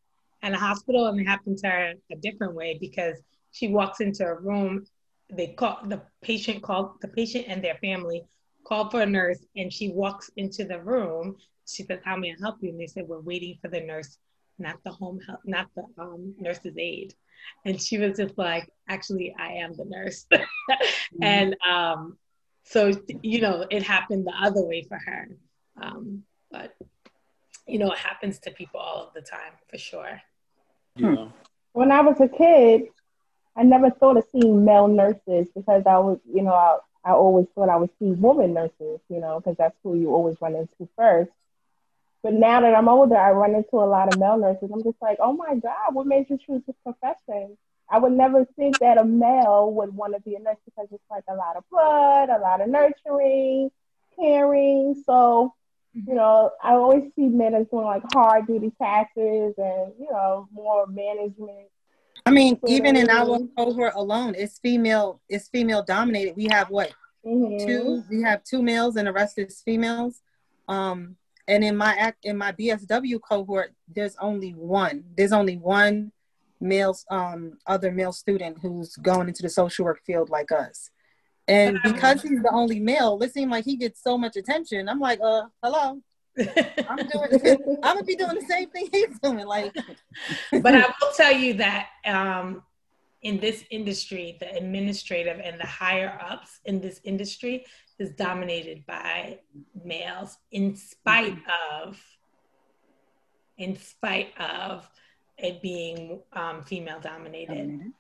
in 0.43 0.55
a 0.55 0.59
hospital, 0.59 1.07
and 1.07 1.21
it 1.21 1.27
happened 1.27 1.59
to 1.59 1.69
her 1.69 1.95
a 2.11 2.17
different 2.17 2.55
way 2.55 2.79
because 2.81 3.17
she 3.53 3.69
walks 3.69 4.01
into 4.01 4.25
a 4.25 4.35
room. 4.35 4.87
They 5.31 5.49
call 5.49 5.81
the 5.85 6.03
patient 6.23 6.63
called 6.63 7.01
the 7.01 7.09
patient 7.09 7.47
and 7.49 7.63
their 7.63 7.77
family 7.77 8.25
called 8.65 8.91
for 8.91 9.03
a 9.03 9.07
nurse, 9.07 9.45
and 9.57 9.73
she 9.73 9.91
walks 9.91 10.31
into 10.37 10.65
the 10.65 10.81
room. 10.81 11.37
She 11.67 11.83
says, 11.83 12.01
"How 12.05 12.17
may 12.17 12.33
I 12.33 12.37
help 12.41 12.57
you?" 12.61 12.71
And 12.71 12.81
they 12.81 12.87
said, 12.87 13.09
"We're 13.09 13.21
waiting 13.21 13.59
for 13.61 13.69
the 13.69 13.81
nurse, 13.81 14.19
not 14.59 14.77
the 14.85 14.93
home 14.93 15.21
help, 15.27 15.41
not 15.45 15.69
the 15.75 15.85
um, 15.99 16.35
nurse's 16.39 16.77
aide." 16.79 17.15
And 17.65 17.81
she 17.81 17.99
was 17.99 18.17
just 18.19 18.37
like, 18.37 18.69
"Actually, 18.89 19.35
I 19.39 19.55
am 19.55 19.75
the 19.75 19.85
nurse," 19.85 20.27
mm-hmm. 20.33 21.23
and 21.23 21.57
um, 21.69 22.19
so 22.65 22.93
you 23.23 23.41
know, 23.41 23.67
it 23.71 23.83
happened 23.83 24.27
the 24.27 24.35
other 24.39 24.65
way 24.65 24.83
for 24.83 24.99
her. 24.99 25.29
Um, 25.81 26.25
but 26.51 26.77
you 27.67 27.79
know, 27.79 27.91
it 27.91 27.99
happens 27.99 28.39
to 28.41 28.51
people 28.51 28.81
all 28.81 29.07
of 29.07 29.15
the 29.15 29.21
time 29.21 29.53
for 29.69 29.79
sure. 29.79 30.21
Yeah. 30.97 31.29
When 31.73 31.93
I 31.93 32.01
was 32.01 32.21
a 32.21 32.29
kid, 32.29 32.89
I 33.57 33.65
never 33.65 33.91
thought 33.91 34.17
of 34.17 34.25
seeing 34.33 34.65
male 34.65 34.89
nurses 34.89 35.49
because 35.55 35.83
I 35.87 35.99
was, 35.99 36.19
you 36.33 36.43
know, 36.43 36.55
I, 36.55 36.79
I 37.05 37.13
always 37.13 37.47
thought 37.55 37.69
I 37.69 37.77
would 37.77 37.91
see 37.99 38.13
woman 38.13 38.55
nurses, 38.55 39.01
you 39.09 39.21
know, 39.21 39.41
because 39.41 39.57
that's 39.57 39.77
who 39.83 39.97
you 39.97 40.15
always 40.15 40.37
run 40.41 40.55
into 40.55 40.89
first. 40.97 41.31
But 42.23 42.35
now 42.35 42.61
that 42.61 42.75
I'm 42.75 42.89
older, 42.89 43.17
I 43.17 43.31
run 43.31 43.55
into 43.55 43.77
a 43.77 43.87
lot 43.87 44.13
of 44.13 44.19
male 44.19 44.37
nurses. 44.37 44.71
I'm 44.73 44.83
just 44.83 45.01
like, 45.01 45.19
oh 45.21 45.33
my 45.33 45.55
God, 45.55 45.95
what 45.95 46.07
made 46.07 46.29
you 46.29 46.39
choose 46.39 46.63
this 46.67 46.77
profession? 46.83 47.57
I 47.89 47.99
would 47.99 48.13
never 48.13 48.45
think 48.57 48.79
that 48.81 48.99
a 48.99 49.05
male 49.05 49.73
would 49.73 49.95
want 49.95 50.15
to 50.15 50.21
be 50.21 50.35
a 50.35 50.41
nurse 50.41 50.57
because 50.65 50.89
it's 50.91 51.05
like 51.11 51.23
a 51.29 51.35
lot 51.35 51.57
of 51.57 51.63
blood, 51.71 52.29
a 52.29 52.39
lot 52.39 52.61
of 52.61 52.69
nurturing, 52.69 53.71
caring. 54.17 55.03
So, 55.07 55.55
you 56.07 56.15
know, 56.15 56.51
I 56.63 56.73
always 56.73 57.05
see 57.17 57.27
men 57.27 57.55
as 57.55 57.67
doing 57.69 57.87
like 57.87 58.03
hard 58.13 58.47
duty 58.47 58.73
taxes 58.81 59.55
and, 59.57 59.93
you 59.99 60.09
know, 60.11 60.49
more 60.53 60.87
management 60.87 61.69
I 62.27 62.31
mean, 62.31 62.59
even 62.67 62.97
in 62.97 63.09
our 63.09 63.39
cohort 63.57 63.93
alone, 63.95 64.35
it's 64.37 64.59
female. 64.59 65.21
It's 65.29 65.49
female 65.49 65.85
dominated. 65.85 66.35
We 66.37 66.49
have 66.51 66.71
what 66.71 66.93
mm-hmm. 67.25 67.65
two? 67.65 68.03
We 68.11 68.23
have 68.23 68.43
two 68.43 68.63
males, 68.63 68.97
and 68.97 69.07
the 69.07 69.13
rest 69.13 69.39
is 69.39 69.63
females. 69.65 70.23
Um, 70.67 71.17
and 71.47 71.63
in 71.63 71.77
my 71.77 71.95
act 71.95 72.25
in 72.25 72.37
my 72.37 72.51
BSW 72.51 73.21
cohort, 73.21 73.73
there's 73.89 74.17
only 74.21 74.51
one. 74.51 75.05
There's 75.17 75.33
only 75.33 75.57
one 75.57 76.11
male, 76.61 76.99
um, 77.11 77.59
other 77.65 77.93
male 77.93 78.13
student 78.13 78.59
who's 78.61 78.97
going 78.97 79.29
into 79.29 79.43
the 79.43 79.49
social 79.51 79.85
work 79.85 80.01
field 80.05 80.29
like 80.29 80.51
us. 80.51 80.91
And 81.49 81.79
because 81.85 82.23
he's 82.23 82.43
the 82.43 82.51
only 82.53 82.81
male, 82.81 83.21
it 83.23 83.33
seems 83.33 83.51
like 83.51 83.65
he 83.65 83.77
gets 83.77 84.03
so 84.03 84.19
much 84.19 84.37
attention. 84.37 84.89
I'm 84.89 84.99
like, 84.99 85.21
uh, 85.23 85.43
hello. 85.63 86.01
I'm 86.39 86.97
doing. 86.97 87.79
I'm 87.83 87.95
gonna 87.95 88.05
be 88.05 88.17
doing 88.17 88.35
the 88.35 88.47
same 88.47 88.69
thing 88.71 88.89
he's 88.93 89.19
doing. 89.21 89.47
Like, 89.47 89.75
but 90.53 90.75
I 90.75 90.81
will 91.01 91.13
tell 91.17 91.33
you 91.33 91.55
that 91.55 91.89
um, 92.05 92.63
in 93.23 93.39
this 93.41 93.65
industry, 93.71 94.37
the 94.41 94.55
administrative 94.55 95.41
and 95.43 95.59
the 95.59 95.67
higher 95.67 96.19
ups 96.21 96.61
in 96.65 96.81
this 96.81 97.01
industry 97.05 97.65
is 97.99 98.11
dominated 98.11 98.85
by 98.87 99.39
males, 99.85 100.37
in 100.53 100.77
spite 100.77 101.39
of, 101.73 102.01
in 103.57 103.77
spite 103.79 104.33
of 104.39 104.89
it 105.39 105.63
being 105.63 106.21
um, 106.35 106.63
female 106.65 107.01
dominated. 107.01 107.93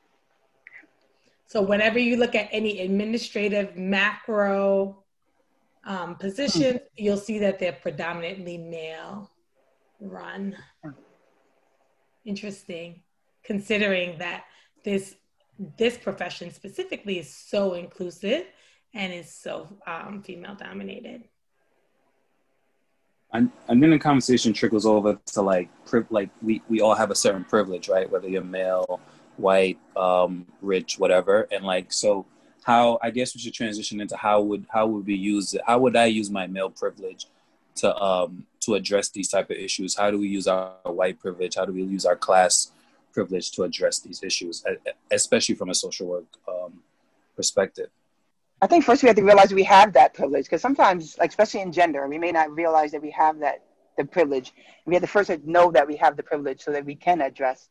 So 1.46 1.62
whenever 1.62 1.98
you 1.98 2.16
look 2.16 2.34
at 2.34 2.48
any 2.50 2.80
administrative 2.80 3.76
macro 3.76 5.04
um, 5.84 6.16
positions, 6.16 6.80
you'll 6.96 7.16
see 7.16 7.38
that 7.38 7.58
they're 7.60 7.72
predominantly 7.72 8.58
male 8.58 9.30
run. 10.00 10.56
Interesting, 12.24 13.02
considering 13.44 14.18
that 14.18 14.44
this 14.84 15.14
this 15.78 15.96
profession 15.96 16.50
specifically 16.50 17.18
is 17.18 17.32
so 17.32 17.74
inclusive 17.74 18.44
and 18.92 19.12
is 19.12 19.32
so 19.32 19.68
um, 19.86 20.22
female 20.22 20.54
dominated. 20.54 21.24
And, 23.32 23.50
and 23.68 23.82
then 23.82 23.90
the 23.90 23.98
conversation 23.98 24.52
trickles 24.52 24.84
over 24.84 25.18
to 25.26 25.42
like 25.42 25.68
like 26.10 26.30
we, 26.42 26.62
we 26.68 26.80
all 26.80 26.94
have 26.94 27.10
a 27.10 27.14
certain 27.14 27.44
privilege, 27.44 27.88
right? 27.88 28.10
Whether 28.10 28.28
you're 28.28 28.44
male, 28.44 29.00
white, 29.36 29.78
um, 29.96 30.46
rich, 30.62 30.98
whatever, 30.98 31.48
and 31.50 31.64
like 31.64 31.92
so 31.92 32.26
how 32.66 32.98
I 33.00 33.10
guess 33.10 33.34
we 33.34 33.40
should 33.40 33.54
transition 33.54 34.00
into 34.00 34.16
how 34.16 34.40
would 34.40 34.66
how 34.68 34.86
would 34.88 35.06
we 35.06 35.14
use 35.14 35.54
it? 35.54 35.62
How 35.66 35.78
would 35.78 35.96
I 35.96 36.06
use 36.06 36.30
my 36.30 36.46
male 36.46 36.70
privilege 36.70 37.26
to 37.76 37.96
um 38.02 38.44
to 38.60 38.74
address 38.74 39.08
these 39.10 39.28
type 39.28 39.50
of 39.50 39.56
issues? 39.56 39.96
How 39.96 40.10
do 40.10 40.18
we 40.18 40.28
use 40.28 40.48
our 40.48 40.72
white 40.84 41.20
privilege? 41.20 41.54
How 41.54 41.64
do 41.64 41.72
we 41.72 41.82
use 41.82 42.04
our 42.04 42.16
class 42.16 42.72
privilege 43.12 43.52
to 43.52 43.62
address 43.62 44.00
these 44.00 44.22
issues, 44.22 44.64
especially 45.10 45.54
from 45.54 45.70
a 45.70 45.74
social 45.74 46.06
work 46.08 46.26
um, 46.48 46.82
perspective? 47.36 47.88
I 48.60 48.66
think 48.66 48.84
first 48.84 49.02
we 49.02 49.08
have 49.08 49.16
to 49.16 49.22
realize 49.22 49.54
we 49.54 49.62
have 49.64 49.92
that 49.92 50.14
privilege 50.14 50.46
because 50.46 50.62
sometimes, 50.62 51.16
like 51.18 51.30
especially 51.30 51.60
in 51.60 51.72
gender, 51.72 52.08
we 52.08 52.18
may 52.18 52.32
not 52.32 52.50
realize 52.50 52.90
that 52.92 53.02
we 53.02 53.10
have 53.12 53.38
that 53.40 53.62
the 53.96 54.04
privilege. 54.04 54.52
We 54.86 54.94
have 54.94 55.02
to 55.02 55.08
first 55.08 55.30
know 55.44 55.70
that 55.72 55.86
we 55.86 55.96
have 55.96 56.16
the 56.16 56.22
privilege 56.22 56.62
so 56.62 56.72
that 56.72 56.84
we 56.84 56.94
can 56.94 57.20
address 57.20 57.68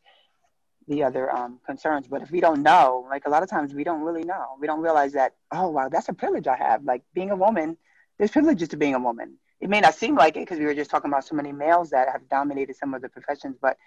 the 0.87 1.03
other 1.03 1.33
um, 1.33 1.59
concerns. 1.65 2.07
But 2.07 2.21
if 2.21 2.31
we 2.31 2.39
don't 2.39 2.61
know, 2.61 3.05
like 3.09 3.25
a 3.25 3.29
lot 3.29 3.43
of 3.43 3.49
times 3.49 3.73
we 3.73 3.83
don't 3.83 4.01
really 4.01 4.23
know. 4.23 4.55
We 4.59 4.67
don't 4.67 4.81
realize 4.81 5.13
that, 5.13 5.33
oh, 5.51 5.69
wow, 5.69 5.89
that's 5.89 6.09
a 6.09 6.13
privilege 6.13 6.47
I 6.47 6.57
have. 6.57 6.83
Like 6.83 7.03
being 7.13 7.31
a 7.31 7.35
woman, 7.35 7.77
there's 8.17 8.31
privileges 8.31 8.69
to 8.69 8.77
being 8.77 8.95
a 8.95 8.99
woman. 8.99 9.37
It 9.61 9.69
may 9.69 9.79
not 9.79 9.95
seem 9.95 10.15
like 10.15 10.35
it 10.35 10.41
because 10.41 10.59
we 10.59 10.65
were 10.65 10.75
just 10.75 10.91
talking 10.91 11.09
about 11.09 11.25
so 11.25 11.35
many 11.35 11.51
males 11.51 11.89
that 11.89 12.09
have 12.11 12.27
dominated 12.29 12.75
some 12.75 12.93
of 12.93 13.01
the 13.01 13.09
professions, 13.09 13.57
but 13.59 13.77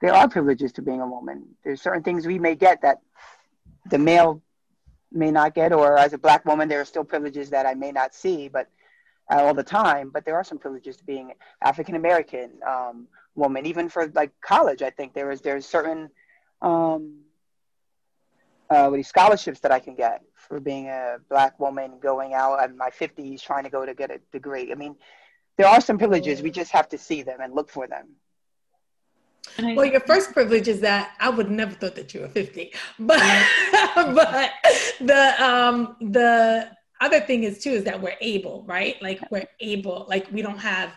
there 0.00 0.14
are 0.14 0.28
privileges 0.28 0.72
to 0.72 0.82
being 0.82 1.00
a 1.00 1.06
woman. 1.06 1.46
There's 1.62 1.82
certain 1.82 2.02
things 2.02 2.26
we 2.26 2.38
may 2.38 2.54
get 2.54 2.82
that 2.82 3.00
the 3.90 3.98
male 3.98 4.42
may 5.12 5.30
not 5.30 5.54
get, 5.54 5.72
or 5.72 5.98
as 5.98 6.12
a 6.14 6.18
black 6.18 6.44
woman, 6.46 6.68
there 6.68 6.80
are 6.80 6.86
still 6.86 7.04
privileges 7.04 7.50
that 7.50 7.66
I 7.66 7.74
may 7.74 7.92
not 7.92 8.14
see, 8.14 8.48
but 8.48 8.68
uh, 9.30 9.44
all 9.44 9.54
the 9.54 9.62
time. 9.62 10.10
But 10.10 10.24
there 10.24 10.36
are 10.36 10.44
some 10.44 10.58
privileges 10.58 10.96
to 10.98 11.04
being 11.04 11.32
African 11.62 11.96
American 11.96 12.52
um, 12.66 13.08
woman, 13.34 13.66
even 13.66 13.88
for 13.88 14.08
like 14.14 14.32
college. 14.40 14.82
I 14.82 14.90
think 14.90 15.12
there 15.12 15.30
is 15.30 15.40
there's 15.42 15.66
certain 15.66 16.10
um, 16.62 17.20
uh, 18.70 18.88
with 18.90 18.98
these 18.98 19.08
scholarships 19.08 19.60
that 19.60 19.72
I 19.72 19.80
can 19.80 19.94
get 19.94 20.22
for 20.34 20.60
being 20.60 20.88
a 20.88 21.16
black 21.28 21.58
woman 21.58 21.98
going 22.00 22.34
out 22.34 22.62
in 22.68 22.76
my 22.76 22.90
50s 22.90 23.42
trying 23.42 23.64
to 23.64 23.70
go 23.70 23.84
to 23.84 23.94
get 23.94 24.10
a 24.10 24.20
degree. 24.32 24.70
I 24.70 24.74
mean, 24.74 24.96
there 25.58 25.66
are 25.66 25.80
some 25.80 25.98
privileges. 25.98 26.40
We 26.40 26.50
just 26.50 26.70
have 26.70 26.88
to 26.90 26.98
see 26.98 27.22
them 27.22 27.40
and 27.40 27.54
look 27.54 27.68
for 27.68 27.86
them. 27.86 28.08
Well, 29.58 29.84
your 29.84 30.00
first 30.00 30.32
privilege 30.32 30.68
is 30.68 30.80
that 30.80 31.14
I 31.18 31.30
would 31.30 31.50
never 31.50 31.72
thought 31.72 31.96
that 31.96 32.14
you 32.14 32.20
were 32.20 32.28
50, 32.28 32.72
but 32.98 33.18
but 33.94 34.50
the 35.00 35.42
um 35.42 35.96
the 36.00 36.70
other 37.00 37.20
thing 37.20 37.44
is 37.44 37.58
too 37.62 37.70
is 37.70 37.84
that 37.84 38.00
we're 38.00 38.16
able, 38.20 38.64
right? 38.66 39.00
Like 39.02 39.20
we're 39.30 39.48
able, 39.58 40.06
like 40.08 40.30
we 40.30 40.42
don't 40.42 40.58
have 40.58 40.92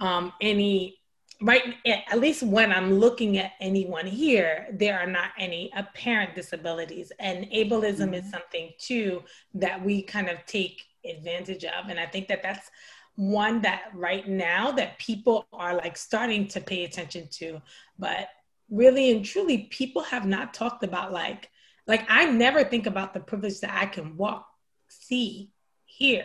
um 0.00 0.32
any 0.40 0.99
right 1.42 1.74
at 1.86 2.20
least 2.20 2.42
when 2.42 2.72
i'm 2.72 2.94
looking 2.94 3.38
at 3.38 3.52
anyone 3.60 4.06
here 4.06 4.68
there 4.72 4.98
are 4.98 5.06
not 5.06 5.30
any 5.38 5.70
apparent 5.76 6.34
disabilities. 6.34 7.12
And 7.18 7.46
ableism 7.46 8.10
mm-hmm. 8.10 8.14
is 8.14 8.30
something 8.30 8.70
too 8.78 9.22
that 9.54 9.82
we 9.82 10.02
kind 10.02 10.28
of 10.28 10.44
take 10.46 10.82
advantage 11.04 11.64
of. 11.64 11.88
And 11.88 11.98
i 11.98 12.06
think 12.06 12.28
that 12.28 12.42
that's 12.42 12.70
one 13.16 13.60
that 13.62 13.82
right 13.94 14.26
now 14.28 14.70
that 14.72 14.98
people 14.98 15.46
are 15.52 15.74
like 15.74 15.96
starting 15.96 16.46
to 16.48 16.60
pay 16.60 16.84
attention 16.84 17.28
to. 17.32 17.60
But 17.98 18.28
really 18.70 19.10
and 19.10 19.24
truly 19.24 19.68
people 19.70 20.02
have 20.02 20.26
not 20.26 20.54
talked 20.54 20.84
about 20.84 21.12
like 21.12 21.50
like 21.88 22.06
i 22.08 22.24
never 22.24 22.62
think 22.62 22.86
about 22.86 23.12
the 23.12 23.18
privilege 23.18 23.58
that 23.58 23.76
i 23.76 23.84
can 23.84 24.16
walk 24.16 24.46
see 24.86 25.50
hear 25.86 26.24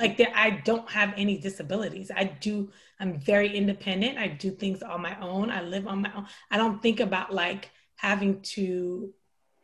like 0.00 0.16
that 0.16 0.36
i 0.36 0.50
don't 0.50 0.90
have 0.90 1.12
any 1.16 1.38
disabilities. 1.38 2.10
I 2.14 2.24
do 2.24 2.70
i'm 3.00 3.18
very 3.18 3.56
independent. 3.56 4.18
I 4.18 4.28
do 4.28 4.50
things 4.50 4.82
on 4.82 5.00
my 5.02 5.18
own. 5.20 5.50
I 5.50 5.62
live 5.62 5.86
on 5.86 6.02
my 6.02 6.12
own. 6.14 6.26
I 6.50 6.56
don't 6.56 6.82
think 6.82 7.00
about 7.00 7.32
like 7.32 7.70
having 7.96 8.40
to 8.40 8.62
you 8.62 9.14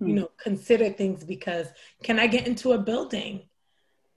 hmm. 0.01 0.15
know 0.15 0.31
consider 0.43 0.91
things 0.91 1.25
because 1.25 1.69
can 2.03 2.19
i 2.19 2.27
get 2.27 2.47
into 2.47 2.73
a 2.73 2.79
building? 2.79 3.43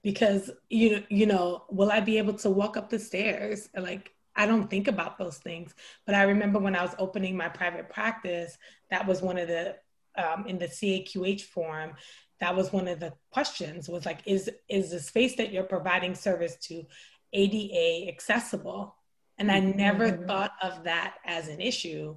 Because 0.02 0.50
you 0.68 1.04
you 1.08 1.26
know 1.26 1.64
will 1.70 1.90
i 1.90 2.00
be 2.00 2.18
able 2.18 2.34
to 2.34 2.50
walk 2.50 2.76
up 2.76 2.90
the 2.90 2.98
stairs? 2.98 3.68
Like 3.76 4.12
i 4.36 4.46
don't 4.46 4.70
think 4.70 4.88
about 4.88 5.18
those 5.18 5.38
things. 5.38 5.74
But 6.06 6.14
i 6.14 6.22
remember 6.22 6.58
when 6.58 6.76
i 6.76 6.82
was 6.82 6.94
opening 6.98 7.36
my 7.36 7.48
private 7.48 7.88
practice 7.90 8.56
that 8.90 9.06
was 9.06 9.22
one 9.22 9.38
of 9.38 9.48
the 9.48 9.76
um, 10.16 10.46
in 10.46 10.58
the 10.58 10.66
caqh 10.66 11.42
forum 11.42 11.92
that 12.40 12.54
was 12.54 12.72
one 12.72 12.88
of 12.88 13.00
the 13.00 13.12
questions 13.30 13.88
was 13.88 14.06
like 14.06 14.20
is 14.26 14.50
is 14.68 14.90
the 14.90 15.00
space 15.00 15.36
that 15.36 15.52
you're 15.52 15.64
providing 15.64 16.14
service 16.14 16.56
to 16.56 16.84
ada 17.32 18.08
accessible 18.08 18.97
and 19.38 19.50
i 19.50 19.60
never 19.60 20.10
mm-hmm. 20.10 20.26
thought 20.26 20.52
of 20.62 20.84
that 20.84 21.14
as 21.24 21.48
an 21.48 21.60
issue 21.60 22.16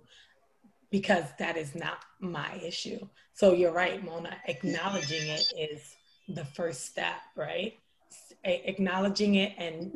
because 0.91 1.23
that 1.39 1.57
is 1.57 1.73
not 1.73 2.03
my 2.19 2.59
issue. 2.63 2.99
So 3.33 3.53
you're 3.53 3.71
right, 3.71 4.03
Mona. 4.03 4.35
Acknowledging 4.47 5.27
it 5.27 5.51
is 5.57 5.95
the 6.27 6.45
first 6.45 6.85
step, 6.85 7.15
right? 7.35 7.73
acknowledging 8.43 9.35
it 9.35 9.53
and 9.59 9.95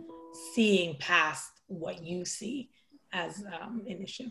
seeing 0.54 0.96
past 0.98 1.50
what 1.66 2.04
you 2.04 2.24
see 2.24 2.70
as 3.12 3.44
um, 3.60 3.82
an 3.90 4.04
issue. 4.04 4.30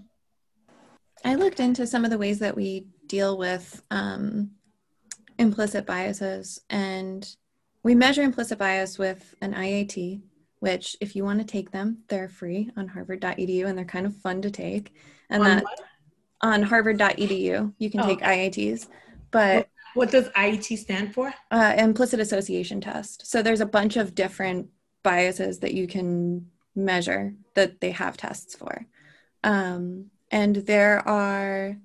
I 1.24 1.34
looked 1.34 1.58
into 1.58 1.84
some 1.84 2.04
of 2.04 2.12
the 2.12 2.18
ways 2.18 2.38
that 2.38 2.54
we 2.54 2.86
deal 3.08 3.36
with 3.36 3.82
um, 3.90 4.52
implicit 5.38 5.84
biases, 5.84 6.60
and 6.70 7.28
we 7.82 7.96
measure 7.96 8.22
implicit 8.22 8.56
bias 8.56 9.00
with 9.00 9.34
an 9.40 9.52
IAT, 9.52 10.22
which, 10.64 10.96
if 11.00 11.14
you 11.14 11.24
want 11.24 11.40
to 11.40 11.44
take 11.44 11.70
them, 11.70 11.98
they're 12.08 12.28
free 12.28 12.70
on 12.74 12.88
harvard.edu 12.88 13.66
and 13.66 13.76
they're 13.76 13.84
kind 13.84 14.06
of 14.06 14.16
fun 14.16 14.40
to 14.40 14.50
take. 14.50 14.94
And 15.28 15.42
on 15.42 15.48
that 15.48 15.64
what? 15.64 15.80
on 16.40 16.62
harvard.edu, 16.62 17.74
you 17.78 17.90
can 17.90 18.00
oh, 18.00 18.06
take. 18.06 18.20
IATs. 18.20 18.88
But 19.30 19.68
what 19.92 20.10
does 20.10 20.28
IAT 20.30 20.78
stand 20.78 21.12
for? 21.12 21.34
Uh, 21.50 21.74
implicit 21.76 22.18
association 22.18 22.80
test. 22.80 23.26
So 23.26 23.42
there's 23.42 23.60
a 23.60 23.66
bunch 23.66 23.98
of 23.98 24.14
different 24.14 24.68
biases 25.02 25.58
that 25.58 25.74
you 25.74 25.86
can 25.86 26.50
measure 26.74 27.34
that 27.54 27.80
they 27.80 27.90
have 27.90 28.16
tests 28.16 28.56
for. 28.56 28.86
Um, 29.42 30.06
and 30.30 30.56
there 30.56 31.06
are, 31.06 31.76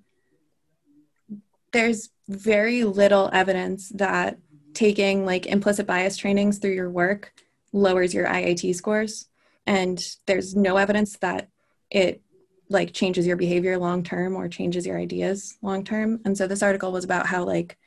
there's 1.74 2.10
very 2.30 2.86
little 2.86 3.30
evidence 3.34 3.90
that 3.90 4.38
taking 4.74 5.26
like 5.26 5.48
implicit 5.48 5.86
bias 5.86 6.16
trainings 6.16 6.60
through 6.60 6.72
your 6.72 6.90
work 6.90 7.34
lowers 7.72 8.14
your 8.14 8.28
IAT 8.28 8.76
scores. 8.76 9.28
And 9.66 10.04
there's 10.26 10.56
no 10.56 10.78
evidence 10.78 11.18
that 11.18 11.50
it 11.90 12.22
like 12.70 12.94
changes 12.94 13.26
your 13.26 13.36
behavior 13.36 13.78
long 13.78 14.04
term 14.04 14.36
or 14.36 14.48
changes 14.48 14.86
your 14.86 14.98
ideas 14.98 15.58
long 15.62 15.84
term. 15.84 16.22
And 16.26 16.38
so 16.38 16.48
this 16.48 16.64
article 16.64 16.92
was 16.92 17.04
about 17.04 17.26
how 17.26 17.44
like 17.44 17.78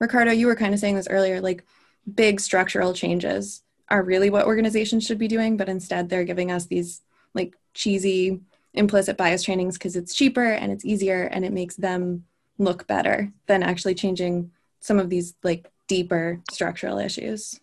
Ricardo, 0.00 0.32
you 0.32 0.46
were 0.46 0.56
kind 0.56 0.74
of 0.74 0.80
saying 0.80 0.96
this 0.96 1.08
earlier, 1.08 1.40
like 1.40 1.64
big 2.12 2.40
structural 2.40 2.92
changes 2.92 3.62
are 3.88 4.02
really 4.02 4.30
what 4.30 4.46
organizations 4.46 5.04
should 5.04 5.18
be 5.18 5.28
doing, 5.28 5.56
but 5.56 5.68
instead 5.68 6.08
they're 6.08 6.24
giving 6.24 6.50
us 6.50 6.66
these 6.66 7.02
like 7.34 7.54
cheesy 7.74 8.40
implicit 8.74 9.16
bias 9.16 9.42
trainings 9.42 9.76
because 9.78 9.96
it's 9.96 10.14
cheaper 10.14 10.44
and 10.44 10.72
it's 10.72 10.84
easier 10.84 11.24
and 11.24 11.44
it 11.44 11.52
makes 11.52 11.76
them 11.76 12.24
look 12.58 12.86
better 12.86 13.32
than 13.46 13.62
actually 13.62 13.94
changing 13.94 14.50
some 14.80 14.98
of 14.98 15.10
these 15.10 15.34
like 15.42 15.70
deeper 15.88 16.40
structural 16.50 16.98
issues. 16.98 17.60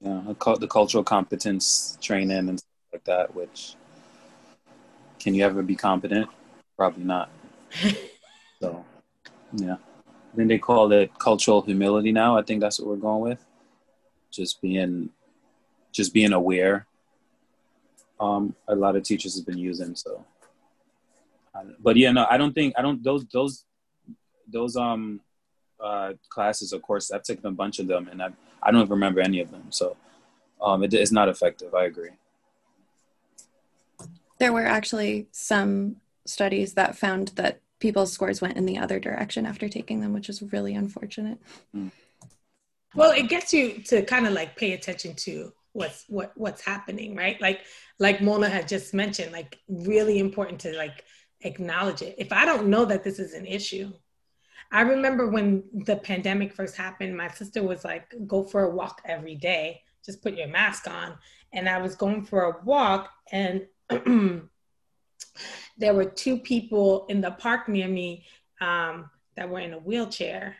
Yeah, 0.00 0.22
the 0.26 0.68
cultural 0.68 1.02
competence 1.02 1.98
training 2.00 2.48
and 2.48 2.58
stuff 2.58 2.92
like 2.92 3.04
that, 3.04 3.34
which 3.34 3.74
can 5.18 5.34
you 5.34 5.44
ever 5.44 5.62
be 5.62 5.74
competent? 5.74 6.28
Probably 6.76 7.04
not. 7.04 7.30
so, 8.62 8.84
yeah. 9.52 9.76
Then 10.34 10.46
they 10.46 10.58
call 10.58 10.92
it 10.92 11.10
cultural 11.18 11.62
humility 11.62 12.12
now. 12.12 12.38
I 12.38 12.42
think 12.42 12.60
that's 12.60 12.78
what 12.78 12.88
we're 12.88 12.96
going 12.96 13.22
with. 13.22 13.44
Just 14.30 14.60
being, 14.62 15.10
just 15.90 16.14
being 16.14 16.32
aware. 16.32 16.86
Um, 18.20 18.54
a 18.68 18.76
lot 18.76 18.94
of 18.94 19.02
teachers 19.02 19.36
have 19.36 19.46
been 19.46 19.58
using 19.58 19.96
so. 19.96 20.24
But 21.80 21.96
yeah, 21.96 22.12
no, 22.12 22.26
I 22.30 22.36
don't 22.36 22.52
think 22.52 22.74
I 22.76 22.82
don't 22.82 23.02
those 23.02 23.24
those 23.26 23.64
those 24.46 24.76
um 24.76 25.20
uh, 25.80 26.12
classes. 26.28 26.72
Of 26.72 26.82
course, 26.82 27.10
I've 27.10 27.22
taken 27.22 27.46
a 27.46 27.52
bunch 27.52 27.78
of 27.78 27.86
them, 27.86 28.08
and 28.08 28.22
I 28.22 28.30
I 28.62 28.70
don't 28.70 28.90
remember 28.90 29.20
any 29.20 29.40
of 29.40 29.50
them. 29.50 29.66
So 29.70 29.96
um, 30.60 30.82
it 30.82 30.94
is 30.94 31.12
not 31.12 31.28
effective. 31.28 31.74
I 31.74 31.84
agree. 31.84 32.10
There 34.38 34.52
were 34.52 34.66
actually 34.66 35.28
some 35.32 35.96
studies 36.26 36.74
that 36.74 36.96
found 36.96 37.28
that 37.36 37.60
people's 37.80 38.12
scores 38.12 38.40
went 38.40 38.56
in 38.56 38.66
the 38.66 38.78
other 38.78 39.00
direction 39.00 39.46
after 39.46 39.68
taking 39.68 40.00
them, 40.00 40.12
which 40.12 40.28
is 40.28 40.42
really 40.52 40.74
unfortunate. 40.74 41.38
Mm. 41.74 41.90
Well, 42.94 43.12
it 43.12 43.28
gets 43.28 43.52
you 43.52 43.82
to 43.84 44.02
kind 44.02 44.26
of 44.26 44.32
like 44.32 44.56
pay 44.56 44.72
attention 44.72 45.14
to 45.16 45.52
what's 45.72 46.04
what 46.08 46.32
what's 46.36 46.64
happening, 46.64 47.14
right? 47.14 47.40
Like 47.40 47.60
like 47.98 48.20
Mona 48.20 48.48
had 48.48 48.68
just 48.68 48.94
mentioned, 48.94 49.32
like 49.32 49.58
really 49.68 50.18
important 50.18 50.60
to 50.60 50.76
like 50.76 51.04
acknowledge 51.42 52.02
it. 52.02 52.16
If 52.18 52.32
I 52.32 52.44
don't 52.44 52.68
know 52.68 52.84
that 52.84 53.04
this 53.04 53.18
is 53.18 53.34
an 53.34 53.46
issue, 53.46 53.92
I 54.70 54.82
remember 54.82 55.28
when 55.28 55.64
the 55.72 55.96
pandemic 55.96 56.52
first 56.52 56.76
happened, 56.76 57.16
my 57.16 57.28
sister 57.28 57.62
was 57.62 57.84
like, 57.84 58.14
go 58.26 58.42
for 58.42 58.64
a 58.64 58.70
walk 58.70 59.00
every 59.04 59.34
day, 59.34 59.82
just 60.04 60.22
put 60.22 60.34
your 60.34 60.48
mask 60.48 60.88
on. 60.88 61.16
And 61.52 61.68
I 61.68 61.78
was 61.78 61.94
going 61.94 62.24
for 62.24 62.42
a 62.42 62.64
walk 62.64 63.10
and 63.32 63.66
there 65.78 65.94
were 65.94 66.04
two 66.04 66.38
people 66.38 67.06
in 67.08 67.20
the 67.20 67.30
park 67.30 67.68
near 67.68 67.88
me 67.88 68.24
um, 68.60 69.10
that 69.36 69.48
were 69.48 69.60
in 69.60 69.72
a 69.72 69.78
wheelchair, 69.78 70.56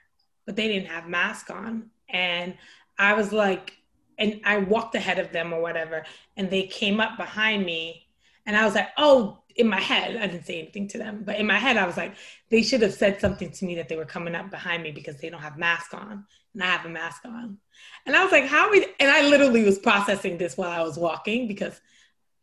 but 0.47 0.57
they 0.57 0.69
didn't 0.69 0.89
have 0.89 1.09
masks 1.09 1.51
on. 1.51 1.91
And 2.09 2.55
I 2.99 3.15
was 3.15 3.33
like, 3.33 3.75
and 4.19 4.41
I 4.45 4.59
walked 4.59 4.95
ahead 4.95 5.19
of 5.19 5.33
them 5.33 5.53
or 5.53 5.61
whatever, 5.61 6.05
and 6.37 6.51
they 6.51 6.67
came 6.67 7.01
up 7.01 7.17
behind 7.17 7.65
me, 7.65 8.09
and 8.47 8.57
I 8.57 8.65
was 8.65 8.75
like, 8.75 8.89
oh, 8.97 9.43
in 9.59 9.69
my 9.69 9.81
head, 9.81 10.17
I 10.17 10.29
didn't 10.29 10.47
say 10.47 10.61
anything 10.61 10.87
to 10.89 10.99
them, 10.99 11.23
but 11.27 11.37
in 11.37 11.47
my 11.47 11.59
head, 11.59 11.77
I 11.77 11.85
was 11.85 11.97
like, 11.97 12.15
they 12.49 12.63
should 12.63 12.81
have 12.83 12.95
said 12.95 13.21
something 13.21 13.51
to 13.51 13.65
me 13.65 13.75
that 13.75 13.89
they 13.89 13.97
were 13.97 14.05
coming 14.05 14.37
up 14.37 14.51
behind 14.51 14.85
me 14.85 14.93
because 14.93 15.17
they 15.17 15.29
don't 15.29 15.43
have 15.43 15.59
masks 15.59 15.93
on, 15.93 16.25
and 16.55 16.63
I 16.63 16.67
have 16.67 16.87
a 16.87 16.89
mask 16.89 17.25
on. 17.25 17.59
And 18.07 18.15
I 18.15 18.23
was 18.23 18.31
like, 18.31 18.47
how 18.47 18.71
we, 18.71 18.87
and 19.01 19.11
I 19.11 19.29
literally 19.29 19.65
was 19.65 19.79
processing 19.79 20.39
this 20.39 20.57
while 20.57 20.71
I 20.71 20.83
was 20.83 20.97
walking 20.97 21.49
because 21.49 21.81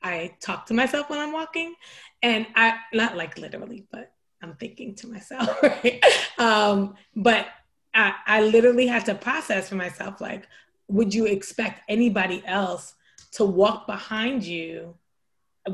I 0.03 0.35
talk 0.41 0.65
to 0.67 0.73
myself 0.73 1.09
when 1.09 1.19
I'm 1.19 1.31
walking 1.31 1.73
and 2.21 2.45
I 2.55 2.77
not 2.93 3.15
like 3.15 3.37
literally, 3.37 3.87
but 3.91 4.11
I'm 4.43 4.55
thinking 4.55 4.93
to 4.95 5.07
myself, 5.07 5.57
right? 5.63 6.03
Um, 6.37 6.95
but 7.15 7.47
I, 7.93 8.13
I 8.27 8.41
literally 8.41 8.87
had 8.87 9.05
to 9.05 9.15
process 9.15 9.69
for 9.69 9.75
myself, 9.75 10.19
like, 10.19 10.47
would 10.89 11.13
you 11.13 11.25
expect 11.25 11.81
anybody 11.87 12.43
else 12.45 12.93
to 13.31 13.45
walk 13.45 13.87
behind 13.87 14.43
you 14.43 14.95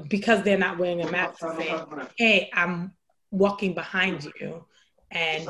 because 0.07 0.43
they're 0.43 0.57
not 0.57 0.77
wearing 0.77 1.01
a 1.01 1.11
mask 1.11 1.39
to 1.39 1.55
say, 1.55 2.07
hey, 2.17 2.49
I'm 2.53 2.93
walking 3.31 3.73
behind 3.73 4.25
you 4.39 4.65
and 5.11 5.49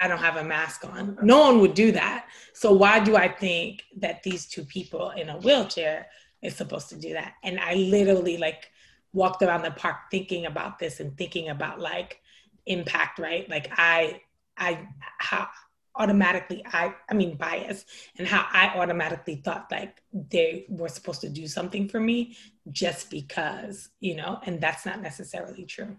I 0.00 0.08
don't 0.08 0.18
have 0.18 0.36
a 0.36 0.44
mask 0.44 0.84
on. 0.84 1.16
No 1.22 1.40
one 1.40 1.60
would 1.60 1.74
do 1.74 1.92
that. 1.92 2.26
So 2.52 2.72
why 2.72 2.98
do 2.98 3.16
I 3.16 3.28
think 3.28 3.82
that 3.98 4.22
these 4.22 4.46
two 4.46 4.64
people 4.64 5.10
in 5.10 5.28
a 5.28 5.38
wheelchair 5.38 6.08
is 6.42 6.56
supposed 6.56 6.88
to 6.88 6.96
do 6.96 7.12
that? 7.12 7.34
And 7.44 7.60
I 7.60 7.74
literally 7.74 8.36
like 8.36 8.68
walked 9.12 9.42
around 9.42 9.62
the 9.62 9.70
park 9.70 9.96
thinking 10.10 10.46
about 10.46 10.78
this 10.78 10.98
and 10.98 11.16
thinking 11.16 11.48
about 11.48 11.78
like 11.78 12.20
impact, 12.66 13.18
right? 13.20 13.48
Like 13.48 13.70
I, 13.76 14.20
I, 14.56 14.88
how 15.18 15.48
automatically 15.96 16.64
I, 16.66 16.94
I 17.10 17.14
mean 17.14 17.36
bias 17.36 17.84
and 18.18 18.26
how 18.26 18.46
I 18.50 18.78
automatically 18.78 19.36
thought 19.36 19.68
like 19.70 20.02
they 20.12 20.64
were 20.68 20.88
supposed 20.88 21.20
to 21.22 21.28
do 21.28 21.46
something 21.46 21.88
for 21.88 22.00
me 22.00 22.36
just 22.70 23.10
because, 23.10 23.90
you 24.00 24.14
know, 24.14 24.40
and 24.46 24.60
that's 24.60 24.86
not 24.86 25.02
necessarily 25.02 25.64
true. 25.64 25.96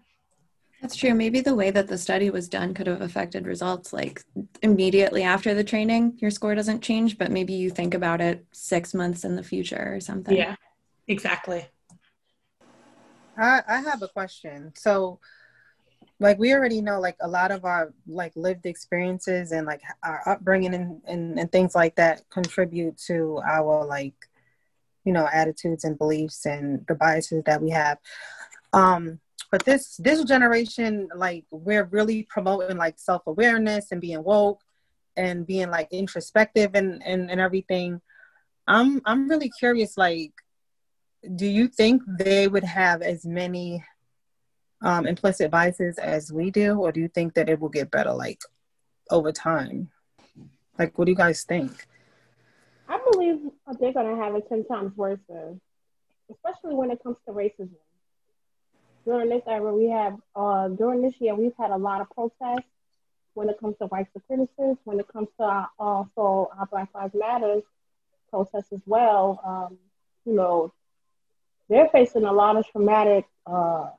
That's 0.80 0.96
true. 0.96 1.14
Maybe 1.14 1.40
the 1.40 1.54
way 1.54 1.70
that 1.70 1.88
the 1.88 1.96
study 1.96 2.28
was 2.28 2.48
done 2.48 2.74
could 2.74 2.86
have 2.88 3.00
affected 3.00 3.46
results. 3.46 3.92
Like 3.92 4.22
immediately 4.62 5.22
after 5.22 5.54
the 5.54 5.64
training, 5.64 6.18
your 6.18 6.30
score 6.30 6.54
doesn't 6.54 6.82
change, 6.82 7.16
but 7.16 7.30
maybe 7.30 7.54
you 7.54 7.70
think 7.70 7.94
about 7.94 8.20
it 8.20 8.44
six 8.52 8.92
months 8.92 9.24
in 9.24 9.36
the 9.36 9.42
future 9.42 9.94
or 9.94 10.00
something. 10.00 10.36
Yeah, 10.36 10.56
exactly. 11.08 11.66
I, 13.38 13.62
I 13.66 13.80
have 13.80 14.02
a 14.02 14.08
question. 14.08 14.72
So, 14.76 15.20
like 16.20 16.38
we 16.38 16.52
already 16.52 16.80
know, 16.80 17.00
like 17.00 17.16
a 17.20 17.28
lot 17.28 17.50
of 17.50 17.64
our 17.64 17.92
like 18.06 18.32
lived 18.36 18.66
experiences 18.66 19.52
and 19.52 19.66
like 19.66 19.82
our 20.02 20.22
upbringing 20.26 20.74
and, 20.74 21.02
and, 21.06 21.38
and 21.38 21.50
things 21.50 21.74
like 21.74 21.96
that 21.96 22.22
contribute 22.30 22.96
to 23.06 23.40
our 23.46 23.84
like, 23.84 24.14
you 25.04 25.12
know, 25.12 25.28
attitudes 25.32 25.84
and 25.84 25.98
beliefs 25.98 26.46
and 26.46 26.84
the 26.86 26.94
biases 26.94 27.42
that 27.44 27.60
we 27.60 27.70
have. 27.70 27.98
Um, 28.72 29.20
but 29.50 29.64
this 29.64 29.96
this 29.98 30.24
generation, 30.24 31.08
like 31.14 31.44
we're 31.50 31.84
really 31.84 32.24
promoting 32.24 32.76
like 32.76 32.98
self 32.98 33.22
awareness 33.26 33.92
and 33.92 34.00
being 34.00 34.22
woke 34.24 34.62
and 35.16 35.46
being 35.46 35.70
like 35.70 35.88
introspective 35.92 36.72
and, 36.74 37.02
and 37.04 37.30
and 37.30 37.40
everything. 37.40 38.00
I'm 38.66 39.02
I'm 39.04 39.28
really 39.28 39.50
curious, 39.58 39.96
like 39.98 40.32
do 41.36 41.46
you 41.46 41.68
think 41.68 42.02
they 42.18 42.48
would 42.48 42.64
have 42.64 43.02
as 43.02 43.24
many 43.24 43.84
um, 44.84 45.06
implicit 45.06 45.50
biases 45.50 45.98
as 45.98 46.30
we 46.30 46.50
do, 46.50 46.78
or 46.78 46.92
do 46.92 47.00
you 47.00 47.08
think 47.08 47.34
that 47.34 47.48
it 47.48 47.58
will 47.58 47.70
get 47.70 47.90
better 47.90 48.12
like 48.12 48.42
over 49.10 49.32
time? 49.32 49.90
Like, 50.78 50.98
what 50.98 51.06
do 51.06 51.10
you 51.10 51.16
guys 51.16 51.42
think? 51.42 51.86
I 52.88 53.00
believe 53.10 53.40
they're 53.80 53.94
going 53.94 54.14
to 54.14 54.22
have 54.22 54.34
it 54.34 54.46
10 54.48 54.66
times 54.66 54.94
worse, 54.94 55.18
though, 55.28 55.58
especially 56.30 56.74
when 56.74 56.90
it 56.90 57.02
comes 57.02 57.16
to 57.26 57.32
racism. 57.32 57.70
During 59.06 59.30
this 59.30 59.42
era, 59.46 59.74
we 59.74 59.88
have, 59.88 60.18
uh, 60.36 60.68
during 60.68 61.00
this 61.00 61.14
year, 61.18 61.34
we've 61.34 61.52
had 61.58 61.70
a 61.70 61.76
lot 61.76 62.02
of 62.02 62.10
protests 62.10 62.68
when 63.32 63.48
it 63.48 63.58
comes 63.58 63.76
to 63.78 63.86
white 63.86 64.08
supremacists, 64.16 64.78
when 64.84 65.00
it 65.00 65.08
comes 65.08 65.28
to 65.38 65.44
our, 65.44 65.68
also 65.78 66.50
our 66.58 66.66
Black 66.66 66.90
Lives 66.94 67.14
Matters 67.14 67.62
protests 68.30 68.72
as 68.72 68.80
well. 68.86 69.40
Um, 69.44 69.78
you 70.26 70.34
know, 70.34 70.72
they're 71.70 71.88
facing 71.88 72.24
a 72.24 72.32
lot 72.32 72.56
of 72.56 72.66
traumatic, 72.70 73.24
uh, 73.46 73.90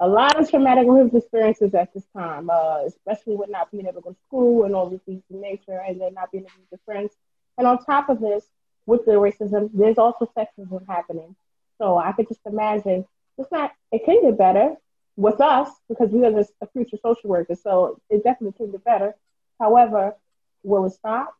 a 0.00 0.08
lot 0.08 0.40
of 0.40 0.48
traumatic 0.48 0.88
lived 0.88 1.14
experiences 1.14 1.74
at 1.74 1.92
this 1.92 2.04
time, 2.16 2.48
uh, 2.50 2.84
especially 2.86 3.36
with 3.36 3.50
not 3.50 3.70
being 3.70 3.86
able 3.86 4.00
to 4.00 4.08
go 4.08 4.10
to 4.10 4.20
school 4.26 4.64
and 4.64 4.74
all 4.74 4.88
these 4.88 5.02
things 5.04 5.22
in 5.30 5.40
nature, 5.40 5.82
and 5.86 6.00
then 6.00 6.14
not 6.14 6.32
being 6.32 6.44
able 6.44 6.52
to 6.52 6.66
meet 6.72 6.80
friends. 6.86 7.12
And 7.58 7.66
on 7.66 7.84
top 7.84 8.08
of 8.08 8.20
this, 8.20 8.44
with 8.86 9.04
the 9.04 9.12
racism, 9.12 9.70
there's 9.74 9.98
also 9.98 10.30
sexism 10.36 10.86
happening. 10.88 11.36
So 11.78 11.98
I 11.98 12.12
could 12.12 12.28
just 12.28 12.40
imagine 12.46 13.04
it's 13.36 13.52
not. 13.52 13.72
It 13.92 14.04
can 14.04 14.22
get 14.22 14.38
better 14.38 14.76
with 15.16 15.40
us 15.40 15.68
because 15.88 16.10
we 16.10 16.24
are 16.24 16.32
just 16.32 16.52
a 16.62 16.66
future 16.66 16.96
social 17.02 17.28
worker. 17.28 17.54
So 17.54 18.00
it 18.08 18.24
definitely 18.24 18.56
can 18.56 18.72
get 18.72 18.84
better. 18.84 19.14
However, 19.58 20.16
will 20.62 20.86
it 20.86 20.92
stop? 20.92 21.34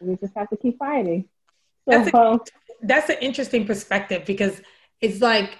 We 0.00 0.16
just 0.16 0.34
have 0.36 0.48
to 0.50 0.56
keep 0.56 0.78
fighting. 0.78 1.28
So, 1.88 2.04
that's, 2.04 2.14
a, 2.14 2.40
that's 2.82 3.08
an 3.10 3.16
interesting 3.20 3.66
perspective 3.66 4.24
because 4.26 4.60
it's 5.00 5.20
like 5.20 5.58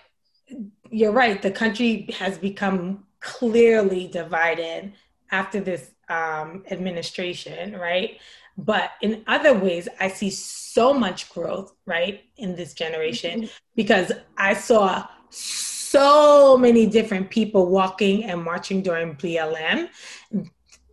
you're 0.91 1.13
right. 1.13 1.41
The 1.41 1.51
country 1.51 2.09
has 2.19 2.39
become 2.39 3.05
clearly 3.21 4.09
divided 4.09 4.93
after 5.31 5.61
this 5.61 5.91
um, 6.09 6.65
administration, 6.71 7.77
right? 7.77 8.19
But 8.59 8.91
in 9.01 9.23
other 9.27 9.55
ways, 9.55 9.89
I 10.01 10.09
see 10.09 10.31
so 10.31 10.93
much 10.93 11.31
growth, 11.31 11.73
right, 11.87 12.23
in 12.37 12.57
this 12.57 12.75
generation 12.75 13.43
mm-hmm. 13.43 13.53
because 13.75 14.13
I 14.37 14.55
saw 14.55 15.07
so 15.31 16.57
many 16.59 16.87
different 16.87 17.31
people 17.31 17.67
walking 17.67 18.25
and 18.25 18.43
marching 18.43 18.83
during 18.83 19.15
BLM 19.15 19.89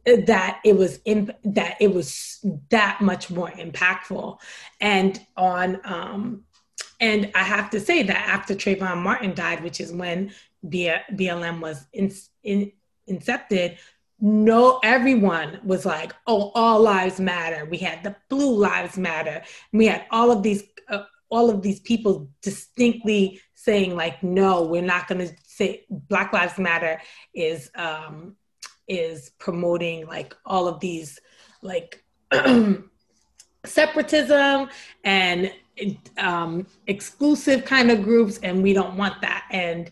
that 0.05 0.61
it 0.63 0.77
was 0.77 0.99
imp- 1.05 1.35
that 1.43 1.75
it 1.81 1.93
was 1.93 2.39
that 2.69 3.01
much 3.01 3.29
more 3.29 3.49
impactful 3.51 4.39
and 4.79 5.19
on 5.35 5.81
um 5.83 6.43
and 6.99 7.31
i 7.35 7.43
have 7.43 7.69
to 7.69 7.79
say 7.79 8.03
that 8.03 8.27
after 8.27 8.53
trayvon 8.53 8.97
martin 8.97 9.33
died 9.33 9.63
which 9.63 9.79
is 9.79 9.91
when 9.91 10.31
blm 10.65 11.59
was 11.61 11.85
in, 11.93 12.11
in, 12.43 12.71
incepted 13.09 13.77
no 14.19 14.79
everyone 14.83 15.59
was 15.63 15.85
like 15.85 16.13
oh 16.25 16.51
all 16.55 16.81
lives 16.81 17.19
matter. 17.19 17.65
We 17.65 17.77
had 17.77 18.03
the 18.03 18.15
blue 18.29 18.55
lives 18.55 18.97
matter. 18.97 19.43
We 19.71 19.85
had 19.85 20.05
all 20.11 20.31
of 20.31 20.43
these 20.43 20.63
uh, 20.89 21.03
all 21.29 21.49
of 21.49 21.61
these 21.61 21.79
people 21.81 22.29
distinctly 22.41 23.41
saying 23.53 23.95
like 23.95 24.23
no 24.23 24.63
we're 24.63 24.81
not 24.81 25.07
going 25.07 25.27
to 25.27 25.33
say 25.45 25.85
black 25.89 26.33
lives 26.33 26.57
matter 26.57 27.01
is 27.33 27.69
um 27.75 28.35
is 28.87 29.31
promoting 29.37 30.07
like 30.07 30.35
all 30.45 30.67
of 30.67 30.79
these 30.79 31.19
like 31.61 32.03
separatism 33.65 34.69
and 35.03 35.51
um, 36.17 36.65
exclusive 36.87 37.65
kind 37.65 37.91
of 37.91 38.03
groups 38.03 38.39
and 38.43 38.63
we 38.63 38.73
don't 38.73 38.95
want 38.95 39.21
that 39.21 39.45
and 39.51 39.91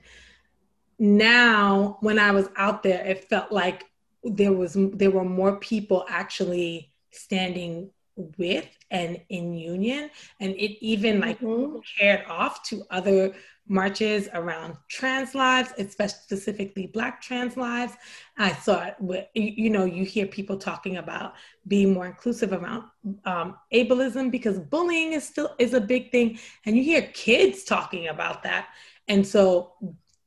now 0.97 1.97
when 1.99 2.17
i 2.17 2.31
was 2.31 2.49
out 2.55 2.81
there 2.83 3.05
it 3.05 3.27
felt 3.29 3.51
like 3.51 3.83
there 4.23 4.53
was 4.53 4.77
there 4.93 5.11
were 5.11 5.25
more 5.25 5.57
people 5.59 6.05
actually 6.09 6.89
standing 7.11 7.89
with 8.37 8.67
and 8.91 9.19
in 9.29 9.53
union 9.53 10.09
and 10.39 10.51
it 10.53 10.83
even 10.83 11.19
like 11.19 11.39
mm-hmm. 11.39 11.77
paired 11.99 12.25
off 12.27 12.63
to 12.63 12.83
other 12.89 13.33
marches 13.67 14.29
around 14.33 14.77
trans 14.89 15.33
lives, 15.33 15.73
especially 15.77 16.19
specifically 16.23 16.87
Black 16.87 17.21
trans 17.21 17.57
lives. 17.57 17.93
I 18.37 18.53
saw 18.53 18.85
it, 18.85 18.95
with, 18.99 19.25
you 19.33 19.69
know, 19.69 19.85
you 19.85 20.05
hear 20.05 20.27
people 20.27 20.57
talking 20.57 20.97
about 20.97 21.33
being 21.67 21.93
more 21.93 22.05
inclusive 22.05 22.53
around 22.53 22.83
um, 23.25 23.57
ableism 23.73 24.29
because 24.29 24.59
bullying 24.59 25.13
is 25.13 25.27
still 25.27 25.55
is 25.57 25.73
a 25.73 25.81
big 25.81 26.11
thing, 26.11 26.39
and 26.65 26.77
you 26.77 26.83
hear 26.83 27.03
kids 27.13 27.63
talking 27.63 28.07
about 28.09 28.43
that. 28.43 28.67
And 29.07 29.25
so 29.25 29.73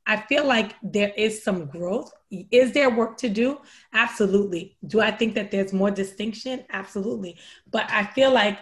I 0.06 0.16
feel 0.16 0.46
like 0.46 0.74
there 0.82 1.12
is 1.16 1.42
some 1.42 1.66
growth. 1.66 2.10
Is 2.30 2.72
there 2.72 2.90
work 2.90 3.18
to 3.18 3.28
do? 3.28 3.58
Absolutely. 3.92 4.76
Do 4.86 5.00
I 5.00 5.10
think 5.10 5.34
that 5.34 5.50
there's 5.50 5.72
more 5.72 5.90
distinction? 5.90 6.64
Absolutely. 6.70 7.36
But 7.70 7.90
I 7.90 8.04
feel 8.04 8.32
like 8.32 8.58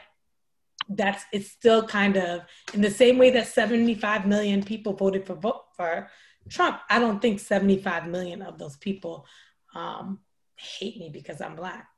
that's 0.88 1.24
it's 1.32 1.50
still 1.50 1.86
kind 1.86 2.16
of 2.16 2.42
in 2.72 2.80
the 2.80 2.90
same 2.90 3.18
way 3.18 3.30
that 3.30 3.48
75 3.48 4.26
million 4.26 4.62
people 4.62 4.92
voted 4.92 5.26
for 5.26 5.34
vote 5.34 5.64
for 5.76 6.08
Trump. 6.48 6.80
I 6.88 6.98
don't 6.98 7.20
think 7.20 7.40
75 7.40 8.06
million 8.06 8.42
of 8.42 8.58
those 8.58 8.76
people 8.76 9.26
um, 9.74 10.20
hate 10.56 10.98
me 10.98 11.10
because 11.10 11.40
I'm 11.40 11.56
black. 11.56 11.88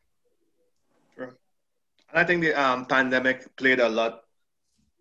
Sure. 1.14 1.36
And 2.10 2.18
I 2.18 2.24
think 2.24 2.42
the 2.42 2.54
um, 2.54 2.86
pandemic 2.86 3.54
played 3.56 3.80
a 3.80 3.88
lot 3.88 4.20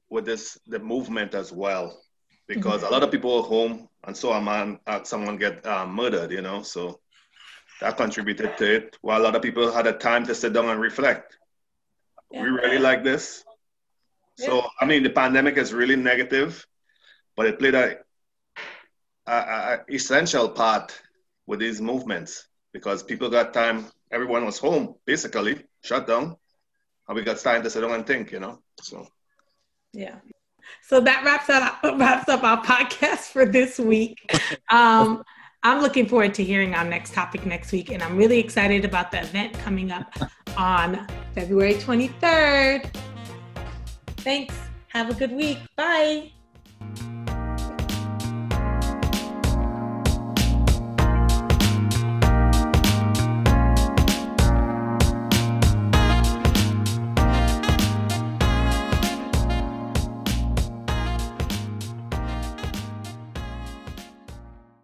with 0.10 0.26
this 0.26 0.58
the 0.68 0.80
movement 0.80 1.34
as 1.34 1.52
well, 1.52 2.02
because 2.48 2.82
mm-hmm. 2.82 2.94
a 2.94 2.96
lot 2.96 3.04
of 3.04 3.12
people 3.12 3.38
are 3.38 3.44
home 3.44 3.88
and 4.06 4.16
saw 4.16 4.38
a 4.38 4.42
man, 4.42 4.80
uh, 4.88 5.04
someone 5.04 5.38
get 5.38 5.66
uh, 5.66 5.86
murdered, 5.86 6.32
you 6.32 6.42
know, 6.42 6.62
so 6.62 7.00
that 7.82 7.98
contributed 7.98 8.58
to 8.58 8.76
it. 8.76 8.98
While 9.02 9.22
a 9.22 9.24
lot 9.24 9.36
of 9.36 9.42
people 9.42 9.72
had 9.72 9.88
a 9.88 9.94
time 9.94 10.26
to 10.28 10.36
sit 10.36 10.54
down 10.54 10.70
and 10.70 10.80
reflect. 10.80 11.38
Yeah. 12.32 12.44
We 12.44 12.50
really 12.50 12.80
like 12.80 13.04
this. 13.04 13.44
So 14.38 14.64
I 14.80 14.86
mean, 14.86 15.04
the 15.04 15.10
pandemic 15.10 15.58
is 15.58 15.74
really 15.74 15.96
negative, 15.96 16.66
but 17.36 17.48
it 17.48 17.58
played 17.58 17.76
a, 17.76 17.98
a, 19.26 19.32
a, 19.32 19.80
essential 19.90 20.50
part 20.50 21.00
with 21.48 21.60
these 21.60 21.82
movements 21.82 22.48
because 22.72 23.02
people 23.02 23.30
got 23.30 23.54
time. 23.54 23.86
Everyone 24.12 24.46
was 24.46 24.60
home 24.60 24.96
basically, 25.06 25.64
shut 25.84 26.08
down, 26.08 26.36
and 27.08 27.16
we 27.16 27.24
got 27.24 27.38
time 27.38 27.64
to 27.64 27.70
sit 27.70 27.82
down 27.82 27.92
and 27.92 28.06
think. 28.06 28.32
You 28.32 28.40
know, 28.40 28.60
so 28.82 29.08
yeah. 29.92 30.16
So 30.84 31.00
that 31.02 31.24
wraps 31.24 31.50
up 31.50 31.82
wraps 32.00 32.30
up 32.30 32.44
our 32.44 32.64
podcast 32.64 33.32
for 33.32 33.46
this 33.46 33.80
week. 33.80 34.20
Um, 34.70 35.24
I'm 35.64 35.82
looking 35.82 36.08
forward 36.08 36.34
to 36.36 36.44
hearing 36.44 36.76
our 36.76 36.84
next 36.84 37.14
topic 37.14 37.46
next 37.46 37.72
week, 37.72 37.90
and 37.90 38.04
I'm 38.04 38.18
really 38.18 38.38
excited 38.38 38.84
about 38.84 39.12
the 39.12 39.22
event 39.22 39.54
coming 39.54 39.92
up 39.92 40.14
on 40.58 41.08
February 41.34 41.76
23rd. 41.76 42.94
Thanks. 44.28 44.54
Have 44.90 45.10
a 45.10 45.14
good 45.14 45.32
week. 45.32 45.58
Bye. 45.78 46.34